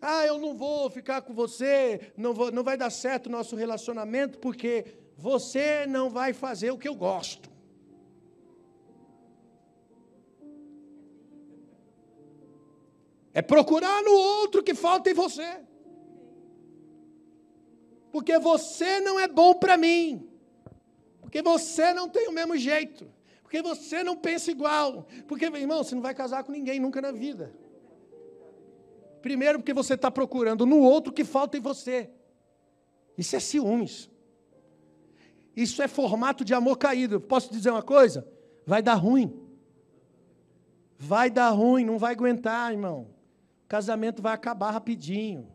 [0.00, 3.54] Ah, eu não vou ficar com você, não, vou, não vai dar certo o nosso
[3.54, 4.84] relacionamento, porque
[5.16, 7.51] você não vai fazer o que eu gosto.
[13.34, 15.60] É procurar no outro que falta em você.
[18.10, 20.28] Porque você não é bom para mim.
[21.20, 23.10] Porque você não tem o mesmo jeito.
[23.42, 25.06] Porque você não pensa igual.
[25.26, 27.54] Porque, irmão, você não vai casar com ninguém nunca na vida.
[29.22, 32.10] Primeiro, porque você está procurando no outro que falta em você.
[33.16, 34.10] Isso é ciúmes.
[35.56, 37.18] Isso é formato de amor caído.
[37.18, 38.28] Posso dizer uma coisa?
[38.66, 39.40] Vai dar ruim.
[40.98, 43.11] Vai dar ruim, não vai aguentar, irmão
[43.72, 45.48] casamento vai acabar rapidinho,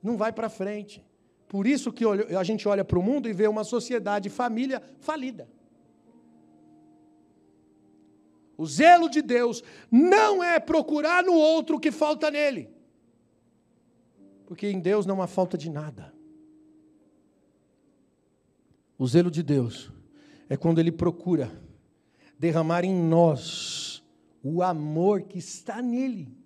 [0.00, 1.04] não vai para frente.
[1.48, 2.04] Por isso que
[2.38, 5.48] a gente olha para o mundo e vê uma sociedade família falida.
[8.56, 12.70] O zelo de Deus não é procurar no outro o que falta nele.
[14.46, 16.14] Porque em Deus não há falta de nada.
[18.96, 19.90] O zelo de Deus
[20.48, 21.50] é quando ele procura
[22.38, 24.04] derramar em nós
[24.40, 26.45] o amor que está nele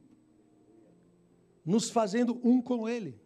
[1.64, 3.20] nos fazendo um com Ele.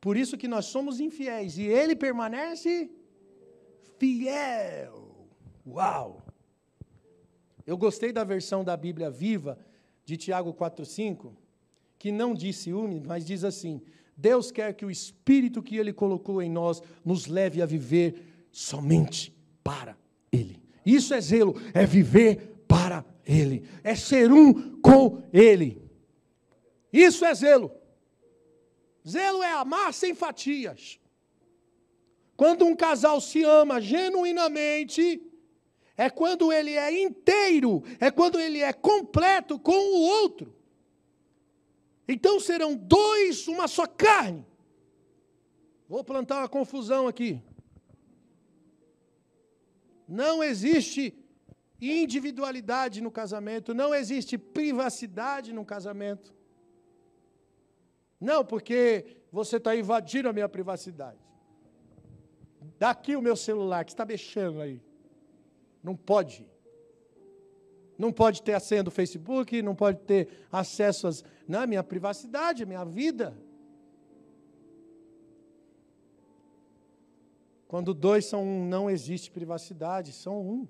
[0.00, 2.90] Por isso que nós somos infiéis e Ele permanece
[3.98, 5.28] fiel.
[5.66, 6.26] Uau!
[7.66, 9.58] Eu gostei da versão da Bíblia viva
[10.04, 11.32] de Tiago 4,5,
[11.98, 13.82] que não diz ciúme, mas diz assim:
[14.16, 19.32] Deus quer que o Espírito que Ele colocou em nós nos leve a viver somente
[19.62, 19.96] para
[20.32, 20.60] Ele.
[20.84, 25.89] Isso é zelo, é viver para Ele, é ser um com Ele.
[26.92, 27.70] Isso é zelo.
[29.06, 31.00] Zelo é amar sem fatias.
[32.36, 35.22] Quando um casal se ama genuinamente,
[35.96, 40.56] é quando ele é inteiro, é quando ele é completo com o outro.
[42.08, 44.46] Então serão dois, uma só carne.
[45.88, 47.42] Vou plantar uma confusão aqui.
[50.08, 51.14] Não existe
[51.80, 56.34] individualidade no casamento, não existe privacidade no casamento.
[58.20, 61.18] Não, porque você está invadindo a minha privacidade.
[62.78, 64.82] Daqui o meu celular, que está mexendo aí.
[65.82, 66.46] Não pode.
[67.96, 72.66] Não pode ter a senha do Facebook, não pode ter acesso às, na minha privacidade,
[72.66, 73.36] minha vida.
[77.68, 80.68] Quando dois são um, não existe privacidade, são um.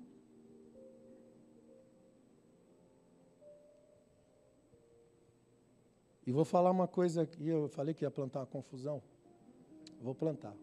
[6.25, 9.01] E vou falar uma coisa aqui, eu falei que ia plantar uma confusão.
[9.99, 10.55] Vou plantar.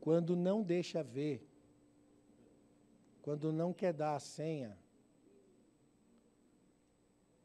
[0.00, 1.46] Quando não deixa ver,
[3.22, 4.76] quando não quer dar a senha,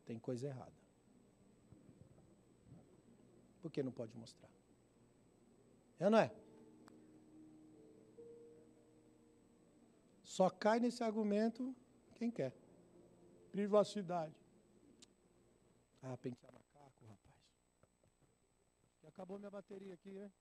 [0.06, 0.82] tem coisa errada.
[3.62, 4.50] Por que não pode mostrar?
[6.00, 6.32] É ou não é?
[10.24, 11.76] Só cai nesse argumento
[12.16, 12.54] quem quer.
[13.52, 14.41] Privacidade.
[16.04, 17.36] Ah, pentear macaco, rapaz.
[19.04, 20.32] E acabou minha bateria aqui, né?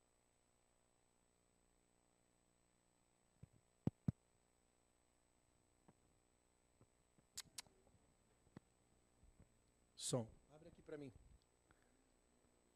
[9.94, 10.26] Som.
[10.52, 11.12] Abre aqui para mim.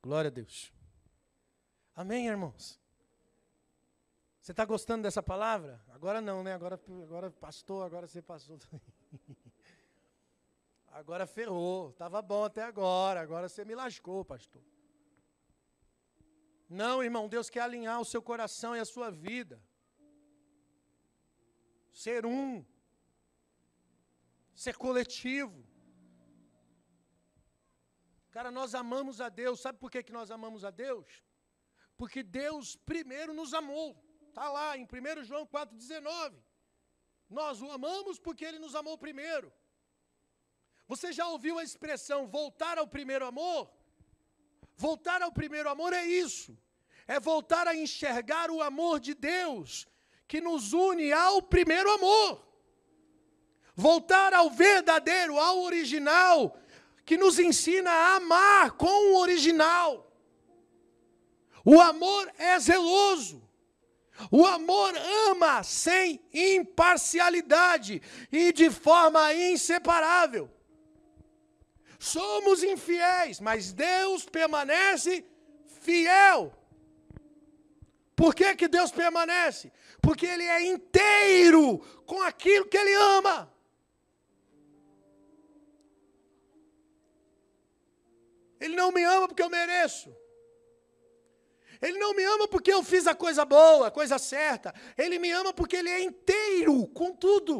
[0.02, 0.70] Glória a Deus.
[1.96, 2.78] Amém, irmãos?
[4.40, 5.82] Você está gostando dessa palavra?
[5.88, 6.52] Agora não, né?
[6.52, 8.58] Agora, agora pastor, agora você passou.
[11.00, 11.90] agora ferrou.
[11.90, 13.20] Estava bom até agora.
[13.20, 14.62] Agora você me lascou, pastor.
[16.68, 19.60] Não, irmão, Deus quer alinhar o seu coração e a sua vida.
[21.92, 22.64] Ser um.
[24.54, 25.60] Ser coletivo.
[28.30, 29.60] Cara, nós amamos a Deus.
[29.60, 31.22] Sabe por que, que nós amamos a Deus?
[31.96, 33.88] Porque Deus primeiro nos amou.
[34.28, 36.34] Está lá em 1 João 4,19.
[37.28, 39.52] Nós o amamos porque ele nos amou primeiro.
[40.86, 43.70] Você já ouviu a expressão voltar ao primeiro amor?
[44.76, 46.56] Voltar ao primeiro amor é isso.
[47.06, 49.86] É voltar a enxergar o amor de Deus
[50.26, 52.44] que nos une ao primeiro amor.
[53.74, 56.56] Voltar ao verdadeiro, ao original,
[57.04, 60.10] que nos ensina a amar com o original.
[61.64, 63.42] O amor é zeloso.
[64.30, 64.94] O amor
[65.28, 70.53] ama sem imparcialidade e de forma inseparável.
[72.12, 75.24] Somos infiéis, mas Deus permanece
[75.80, 76.52] fiel.
[78.14, 79.72] Por que, que Deus permanece?
[80.02, 83.50] Porque Ele é inteiro com aquilo que Ele ama.
[88.60, 90.14] Ele não me ama porque eu mereço.
[91.80, 94.74] Ele não me ama porque eu fiz a coisa boa, a coisa certa.
[94.96, 97.54] Ele me ama porque ele é inteiro com tudo.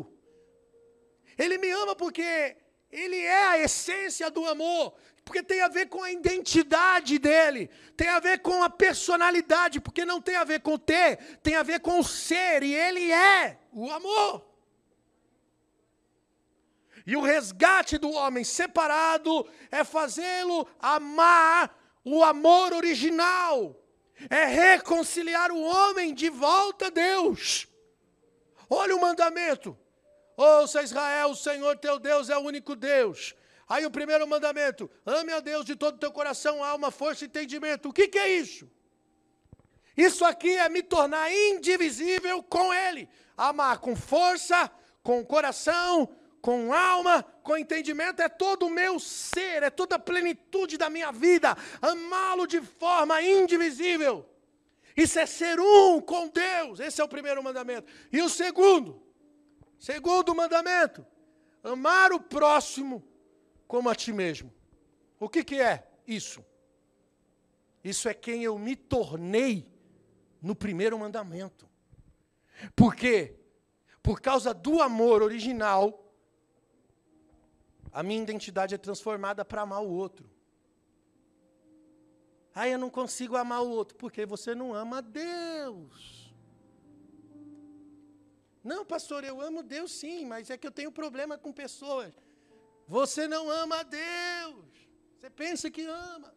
[1.37, 2.57] Ele me ama porque
[2.95, 8.09] ele é a essência do amor, porque tem a ver com a identidade dele, tem
[8.09, 11.81] a ver com a personalidade, porque não tem a ver com ter, tem a ver
[11.81, 14.45] com o ser, e ele é o amor.
[17.07, 23.77] E o resgate do homem separado é fazê-lo amar o amor original
[24.31, 27.67] é reconciliar o homem de volta a Deus.
[28.69, 29.77] Olha o mandamento.
[30.37, 33.35] Ouça Israel, o Senhor teu Deus é o único Deus.
[33.69, 37.29] Aí o primeiro mandamento: ame a Deus de todo o teu coração, alma, força e
[37.29, 37.89] entendimento.
[37.89, 38.71] O que, que é isso?
[39.97, 43.09] Isso aqui é me tornar indivisível com Ele.
[43.37, 44.71] Amar com força,
[45.03, 46.09] com coração,
[46.41, 51.11] com alma, com entendimento, é todo o meu ser, é toda a plenitude da minha
[51.11, 54.29] vida, amá-lo de forma indivisível.
[54.97, 57.91] Isso é ser um com Deus, esse é o primeiro mandamento.
[58.13, 59.03] E o segundo,
[59.85, 61.07] segundo mandamento,
[61.63, 63.05] amar o próximo
[63.69, 64.51] como a ti mesmo.
[65.21, 66.43] O que, que é isso?
[67.83, 69.71] Isso é quem eu me tornei
[70.41, 71.69] no primeiro mandamento.
[72.75, 73.39] Por quê?
[74.03, 76.03] Por causa do amor original,
[77.93, 80.31] a minha identidade é transformada para amar o outro.
[82.55, 86.24] Ah, eu não consigo amar o outro, porque você não ama Deus.
[88.65, 92.15] Não, pastor, eu amo Deus sim, mas é que eu tenho problema com pessoas.
[92.89, 94.65] Você não ama Deus.
[95.21, 96.35] Você pensa que ama.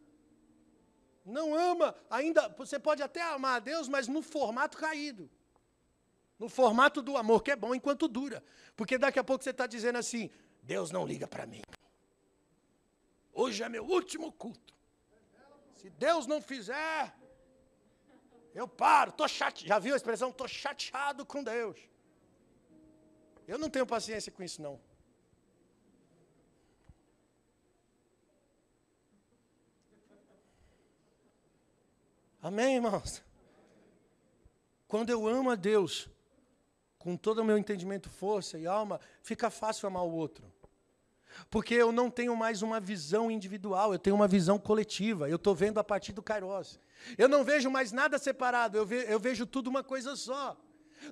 [1.24, 5.30] Não ama, ainda, você pode até amar a Deus, mas no formato caído.
[6.38, 8.44] No formato do amor, que é bom enquanto dura.
[8.76, 10.30] Porque daqui a pouco você está dizendo assim:
[10.62, 11.62] Deus não liga para mim.
[13.34, 14.74] Hoje é meu último culto.
[15.74, 17.14] Se Deus não fizer,
[18.54, 19.68] eu paro, tô chateado.
[19.68, 20.30] Já viu a expressão?
[20.30, 21.78] Estou chateado com Deus.
[23.48, 24.80] Eu não tenho paciência com isso, não.
[32.42, 33.24] Amém, irmãos?
[34.88, 36.10] Quando eu amo a Deus,
[36.98, 40.46] com todo o meu entendimento, força e alma, fica fácil amar o outro.
[41.50, 45.30] Porque eu não tenho mais uma visão individual, eu tenho uma visão coletiva.
[45.30, 46.80] Eu estou vendo a partir do Kairos.
[47.18, 50.58] Eu não vejo mais nada separado, eu, ve eu vejo tudo uma coisa só.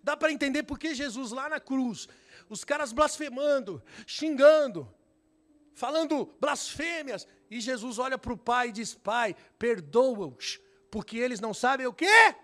[0.04, 2.08] Dá para entender por que Jesus lá na cruz,
[2.50, 4.92] os caras blasfemando, xingando,
[5.74, 11.54] falando blasfêmias, e Jesus olha para o pai e diz: Pai, perdoa-os, porque eles não
[11.54, 12.36] sabem o quê?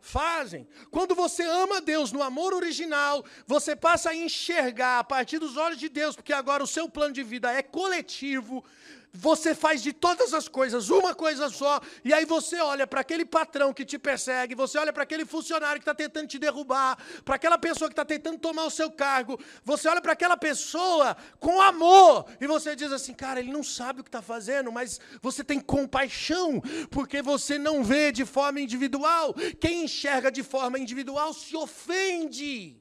[0.00, 0.66] fazem.
[0.90, 5.78] Quando você ama Deus no amor original, você passa a enxergar a partir dos olhos
[5.78, 8.64] de Deus, porque agora o seu plano de vida é coletivo,
[9.12, 13.24] você faz de todas as coisas uma coisa só, e aí você olha para aquele
[13.24, 17.36] patrão que te persegue, você olha para aquele funcionário que está tentando te derrubar, para
[17.36, 21.60] aquela pessoa que está tentando tomar o seu cargo, você olha para aquela pessoa com
[21.60, 25.42] amor, e você diz assim, cara, ele não sabe o que está fazendo, mas você
[25.42, 29.34] tem compaixão, porque você não vê de forma individual.
[29.60, 32.80] Quem enxerga de forma individual se ofende,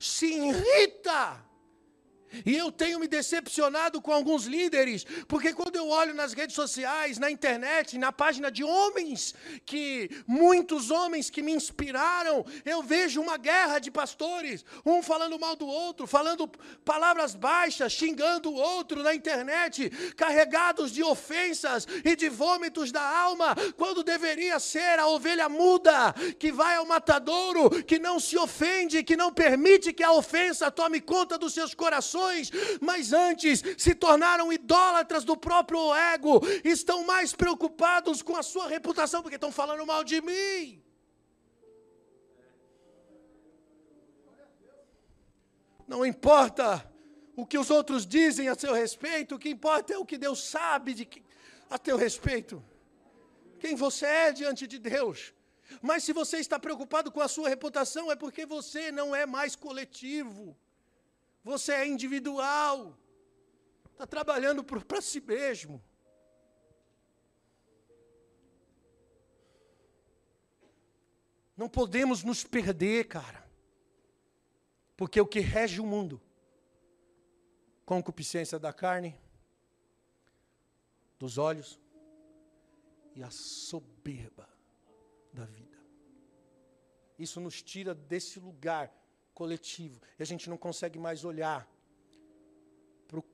[0.00, 1.51] se irrita.
[2.46, 7.18] E eu tenho me decepcionado com alguns líderes, porque quando eu olho nas redes sociais,
[7.18, 9.34] na internet, na página de homens,
[9.66, 15.54] que muitos homens que me inspiraram, eu vejo uma guerra de pastores, um falando mal
[15.56, 16.50] do outro, falando
[16.84, 23.54] palavras baixas, xingando o outro na internet, carregados de ofensas e de vômitos da alma,
[23.76, 29.16] quando deveria ser a ovelha muda, que vai ao matadouro, que não se ofende, que
[29.16, 32.21] não permite que a ofensa tome conta dos seus corações
[32.80, 39.22] mas antes se tornaram idólatras do próprio ego, estão mais preocupados com a sua reputação,
[39.22, 40.82] porque estão falando mal de mim.
[45.86, 46.90] Não importa
[47.36, 50.42] o que os outros dizem a seu respeito, o que importa é o que Deus
[50.42, 51.22] sabe de que,
[51.68, 52.62] a teu respeito.
[53.58, 55.32] Quem você é diante de Deus.
[55.80, 59.54] Mas se você está preocupado com a sua reputação, é porque você não é mais
[59.56, 60.56] coletivo.
[61.42, 62.96] Você é individual.
[63.92, 65.82] Está trabalhando para si mesmo.
[71.56, 73.48] Não podemos nos perder, cara.
[74.96, 76.20] Porque o que rege o mundo,
[77.84, 79.18] concupiscência da carne,
[81.18, 81.80] dos olhos
[83.14, 84.48] e a soberba
[85.32, 85.78] da vida.
[87.18, 88.92] Isso nos tira desse lugar
[89.34, 90.00] coletivo.
[90.18, 91.68] E a gente não consegue mais olhar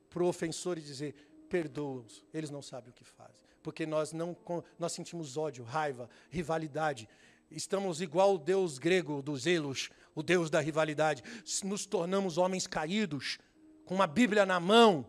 [0.09, 1.15] para o ofensor e dizer:
[1.49, 3.43] perdoa-os, eles não sabem o que fazem.
[3.61, 4.35] Porque nós não
[4.77, 7.09] nós sentimos ódio, raiva, rivalidade.
[7.51, 11.23] Estamos igual o deus grego dos Zelos, o deus da rivalidade.
[11.63, 13.39] Nos tornamos homens caídos,
[13.85, 15.05] com uma Bíblia na mão.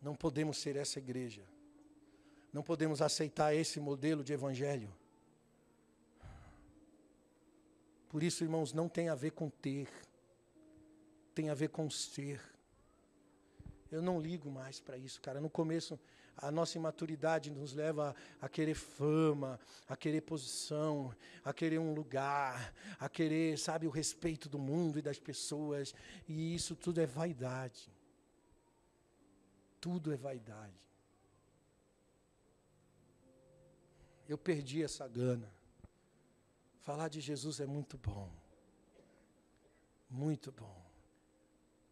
[0.00, 1.42] Não podemos ser essa igreja.
[2.52, 4.94] Não podemos aceitar esse modelo de evangelho.
[8.14, 9.88] Por isso, irmãos, não tem a ver com ter,
[11.34, 12.40] tem a ver com ser.
[13.90, 15.40] Eu não ligo mais para isso, cara.
[15.40, 15.98] No começo,
[16.36, 19.58] a nossa imaturidade nos leva a, a, querer fama,
[19.88, 21.12] a querer posição,
[21.44, 25.92] a querer um lugar, a querer, sabe, o respeito do mundo e das pessoas.
[26.28, 27.90] E isso tudo é vaidade.
[29.80, 30.88] Tudo é vaidade.
[34.28, 35.52] Eu perdi essa gana.
[36.84, 38.30] Falar de Jesus é muito bom.
[40.08, 40.84] Muito bom.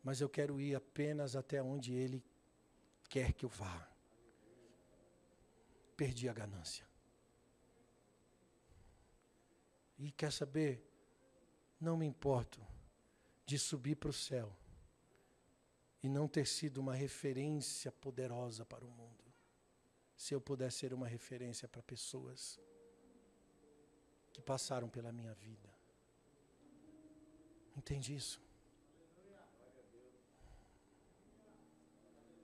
[0.05, 2.23] Mas eu quero ir apenas até onde Ele
[3.09, 3.89] quer que eu vá.
[5.97, 6.86] Perdi a ganância.
[9.98, 10.86] E quer saber?
[11.81, 12.60] Não me importo
[13.47, 14.55] de subir para o céu
[16.02, 19.24] e não ter sido uma referência poderosa para o mundo.
[20.19, 22.60] Se eu puder ser uma referência para pessoas
[24.32, 25.68] que passaram pela minha vida.
[27.76, 28.40] Entende isso?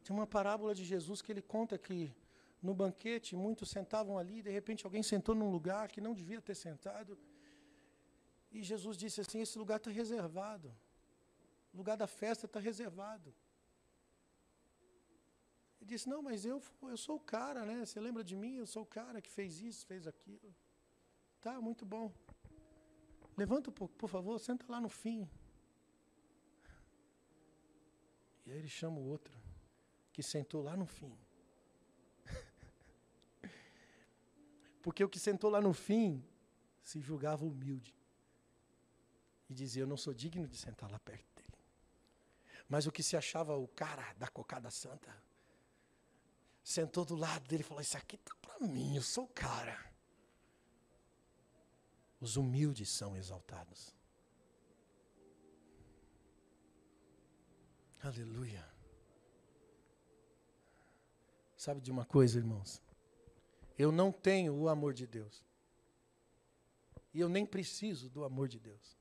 [0.05, 2.15] Tem uma parábola de Jesus que ele conta que
[2.63, 6.55] no banquete muitos sentavam ali, de repente alguém sentou num lugar que não devia ter
[6.55, 7.19] sentado.
[8.51, 10.75] E Jesus disse assim: Esse lugar está reservado.
[11.73, 13.35] O lugar da festa está reservado.
[15.79, 17.85] Ele disse: Não, mas eu, eu sou o cara, né?
[17.85, 18.57] Você lembra de mim?
[18.57, 20.55] Eu sou o cara que fez isso, fez aquilo.
[21.41, 22.13] Tá, muito bom.
[23.37, 25.29] Levanta um pouco, por favor, senta lá no fim.
[28.45, 29.39] E aí ele chama o outro,
[30.13, 31.17] que sentou lá no fim.
[34.83, 36.25] Porque o que sentou lá no fim
[36.83, 37.95] se julgava humilde.
[39.49, 41.49] E dizia: Eu não sou digno de sentar lá perto dele.
[42.69, 45.15] Mas o que se achava o cara da cocada santa,
[46.65, 49.88] sentou do lado dele e falou: Isso aqui tá para mim, eu sou o cara.
[52.21, 53.95] Os humildes são exaltados.
[58.01, 58.67] Aleluia.
[61.57, 62.81] Sabe de uma coisa, irmãos?
[63.77, 65.45] Eu não tenho o amor de Deus.
[67.13, 68.97] E eu nem preciso do amor de Deus.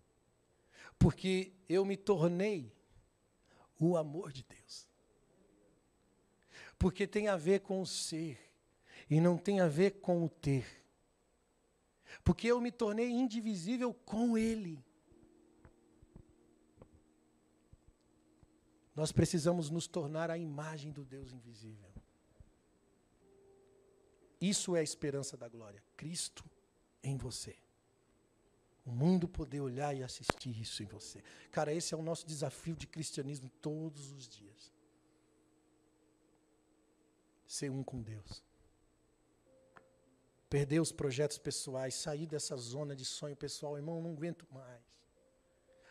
[0.97, 2.75] Porque eu me tornei
[3.79, 4.87] o amor de Deus.
[6.79, 8.39] Porque tem a ver com o ser
[9.09, 10.86] e não tem a ver com o ter.
[12.23, 14.83] Porque eu me tornei indivisível com Ele.
[18.95, 21.91] Nós precisamos nos tornar a imagem do Deus invisível.
[24.41, 25.83] Isso é a esperança da glória.
[25.95, 26.43] Cristo
[27.03, 27.55] em você.
[28.85, 31.21] O mundo poder olhar e assistir isso em você.
[31.51, 34.71] Cara, esse é o nosso desafio de cristianismo todos os dias.
[37.45, 38.46] Ser um com Deus.
[40.49, 44.81] Perder os projetos pessoais, sair dessa zona de sonho pessoal, irmão, não aguento mais.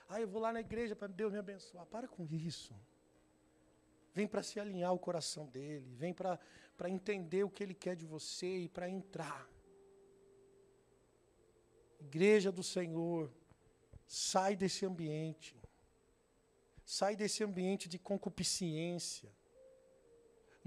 [0.09, 1.85] Ah, eu vou lá na igreja para Deus me abençoar.
[1.87, 2.75] Para com isso
[4.17, 6.41] vem para se alinhar o coração dele, vem para
[6.89, 9.47] entender o que ele quer de você e para entrar.
[12.01, 13.31] Igreja do Senhor,
[14.07, 15.55] sai desse ambiente,
[16.83, 19.31] sai desse ambiente de concupiscência.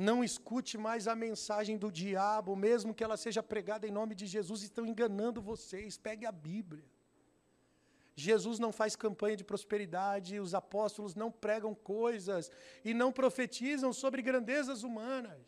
[0.08, 4.26] Não escute mais a mensagem do diabo, mesmo que ela seja pregada em nome de
[4.26, 5.98] Jesus, estão enganando vocês.
[5.98, 6.86] Pegue a Bíblia.
[8.16, 12.50] Jesus não faz campanha de prosperidade, os apóstolos não pregam coisas
[12.86, 15.46] e não profetizam sobre grandezas humanas,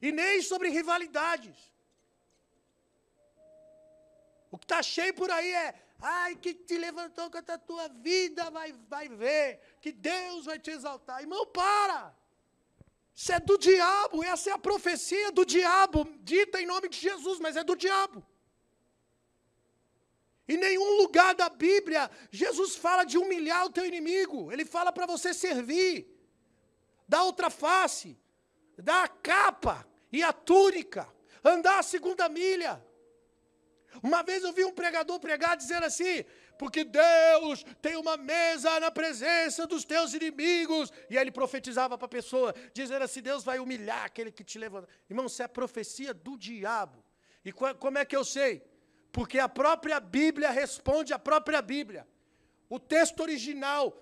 [0.00, 1.70] e nem sobre rivalidades.
[4.50, 8.50] O que está cheio por aí é, ai, que te levantou contra a tua vida,
[8.50, 11.20] vai, vai ver, que Deus vai te exaltar.
[11.20, 12.23] Irmão, para!
[13.14, 17.38] Isso é do diabo, essa é a profecia do diabo, dita em nome de Jesus,
[17.38, 18.24] mas é do diabo.
[20.48, 24.52] Em nenhum lugar da Bíblia, Jesus fala de humilhar o teu inimigo.
[24.52, 26.06] Ele fala para você servir,
[27.08, 28.18] dar outra face,
[28.76, 31.08] dar a capa e a túnica,
[31.42, 32.84] andar a segunda milha.
[34.02, 36.24] Uma vez eu vi um pregador pregar dizendo assim:
[36.58, 40.92] porque Deus tem uma mesa na presença dos teus inimigos.
[41.10, 44.58] E aí ele profetizava para a pessoa, dizendo assim: Deus vai humilhar aquele que te
[44.58, 44.88] levanta.
[45.08, 47.04] Irmão, isso é a profecia do diabo.
[47.44, 48.62] E como é que eu sei?
[49.12, 52.06] Porque a própria Bíblia responde à própria Bíblia.
[52.68, 53.96] O texto original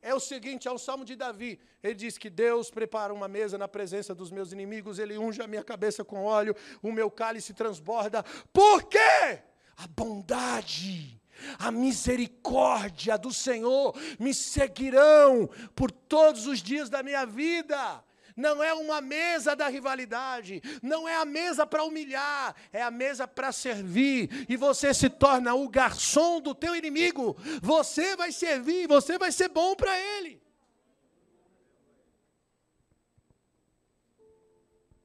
[0.00, 1.60] é o seguinte, é o Salmo de Davi.
[1.82, 5.46] Ele diz que Deus prepara uma mesa na presença dos meus inimigos, ele unge a
[5.46, 8.22] minha cabeça com óleo, o meu cálice transborda.
[8.52, 9.42] Por quê?
[9.76, 11.19] A bondade,
[11.58, 18.04] a misericórdia do Senhor me seguirão por todos os dias da minha vida
[18.40, 23.28] não é uma mesa da rivalidade, não é a mesa para humilhar, é a mesa
[23.28, 27.36] para servir, e você se torna o garçom do teu inimigo.
[27.60, 30.40] Você vai servir, você vai ser bom para ele.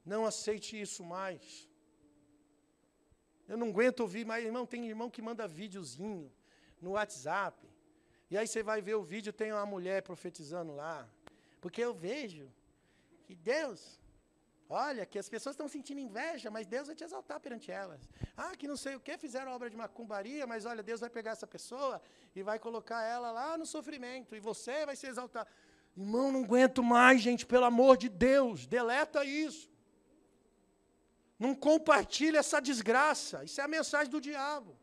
[0.06, 1.68] Não aceite isso mais.
[3.48, 6.32] Eu não aguento ouvir mais, irmão, tem irmão que manda videozinho
[6.82, 7.58] no WhatsApp.
[8.30, 11.08] E aí você vai ver o vídeo, tem uma mulher profetizando lá.
[11.62, 12.52] Porque eu vejo
[13.26, 14.00] que Deus,
[14.70, 18.02] olha, que as pessoas estão sentindo inveja, mas Deus vai te exaltar perante elas.
[18.36, 21.32] Ah, que não sei o que, fizeram obra de macumbaria, mas olha, Deus vai pegar
[21.32, 22.02] essa pessoa
[22.36, 25.48] e vai colocar ela lá no sofrimento, e você vai se exaltar.
[25.96, 29.70] Irmão, não aguento mais, gente, pelo amor de Deus, deleta isso.
[31.38, 33.44] Não compartilhe essa desgraça.
[33.44, 34.78] Isso é a mensagem do diabo.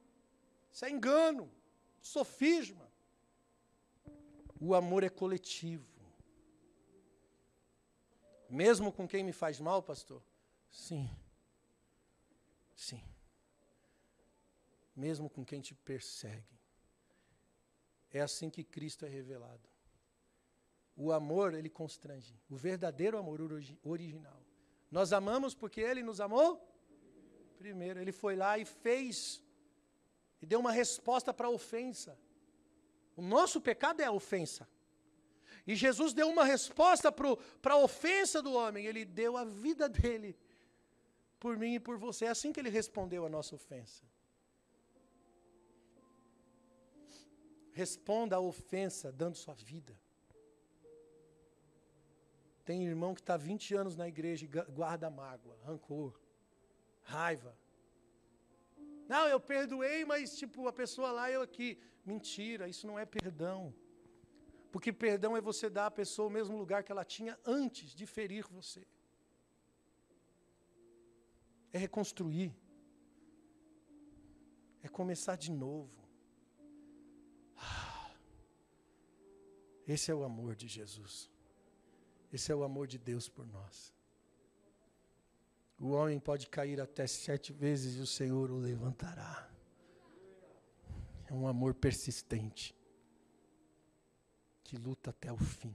[0.71, 1.51] Isso é engano,
[2.01, 2.91] sofisma.
[4.61, 5.91] O amor é coletivo.
[8.49, 10.23] Mesmo com quem me faz mal, pastor?
[10.71, 11.09] Sim.
[12.75, 13.03] Sim.
[14.95, 16.61] Mesmo com quem te persegue.
[18.11, 19.69] É assim que Cristo é revelado.
[20.95, 22.39] O amor, ele constrange.
[22.49, 23.41] O verdadeiro amor
[23.83, 24.42] original.
[24.93, 26.69] Nós amamos porque ele nos amou
[27.57, 27.99] primeiro.
[27.99, 29.43] Ele foi lá e fez,
[30.43, 32.19] e deu uma resposta para a ofensa.
[33.17, 34.69] O nosso pecado é a ofensa.
[35.67, 38.85] E Jesus deu uma resposta para a ofensa do homem.
[38.85, 40.37] Ele deu a vida dele
[41.41, 42.27] por mim e por você.
[42.27, 44.05] É assim que ele respondeu a nossa ofensa.
[47.73, 49.99] Responda a ofensa dando sua vida.
[52.65, 56.19] Tem irmão que está 20 anos na igreja e guarda mágoa, rancor,
[57.03, 57.57] raiva.
[59.09, 61.79] Não, eu perdoei, mas tipo, a pessoa lá, eu aqui.
[62.05, 63.75] Mentira, isso não é perdão.
[64.71, 68.07] Porque perdão é você dar à pessoa o mesmo lugar que ela tinha antes de
[68.07, 68.87] ferir você.
[71.73, 72.55] É reconstruir.
[74.83, 76.03] É começar de novo.
[79.87, 81.32] Esse é o amor de Jesus.
[82.33, 83.93] Esse é o amor de Deus por nós.
[85.79, 89.51] O homem pode cair até sete vezes e o Senhor o levantará.
[91.27, 92.75] É um amor persistente
[94.63, 95.75] que luta até o fim.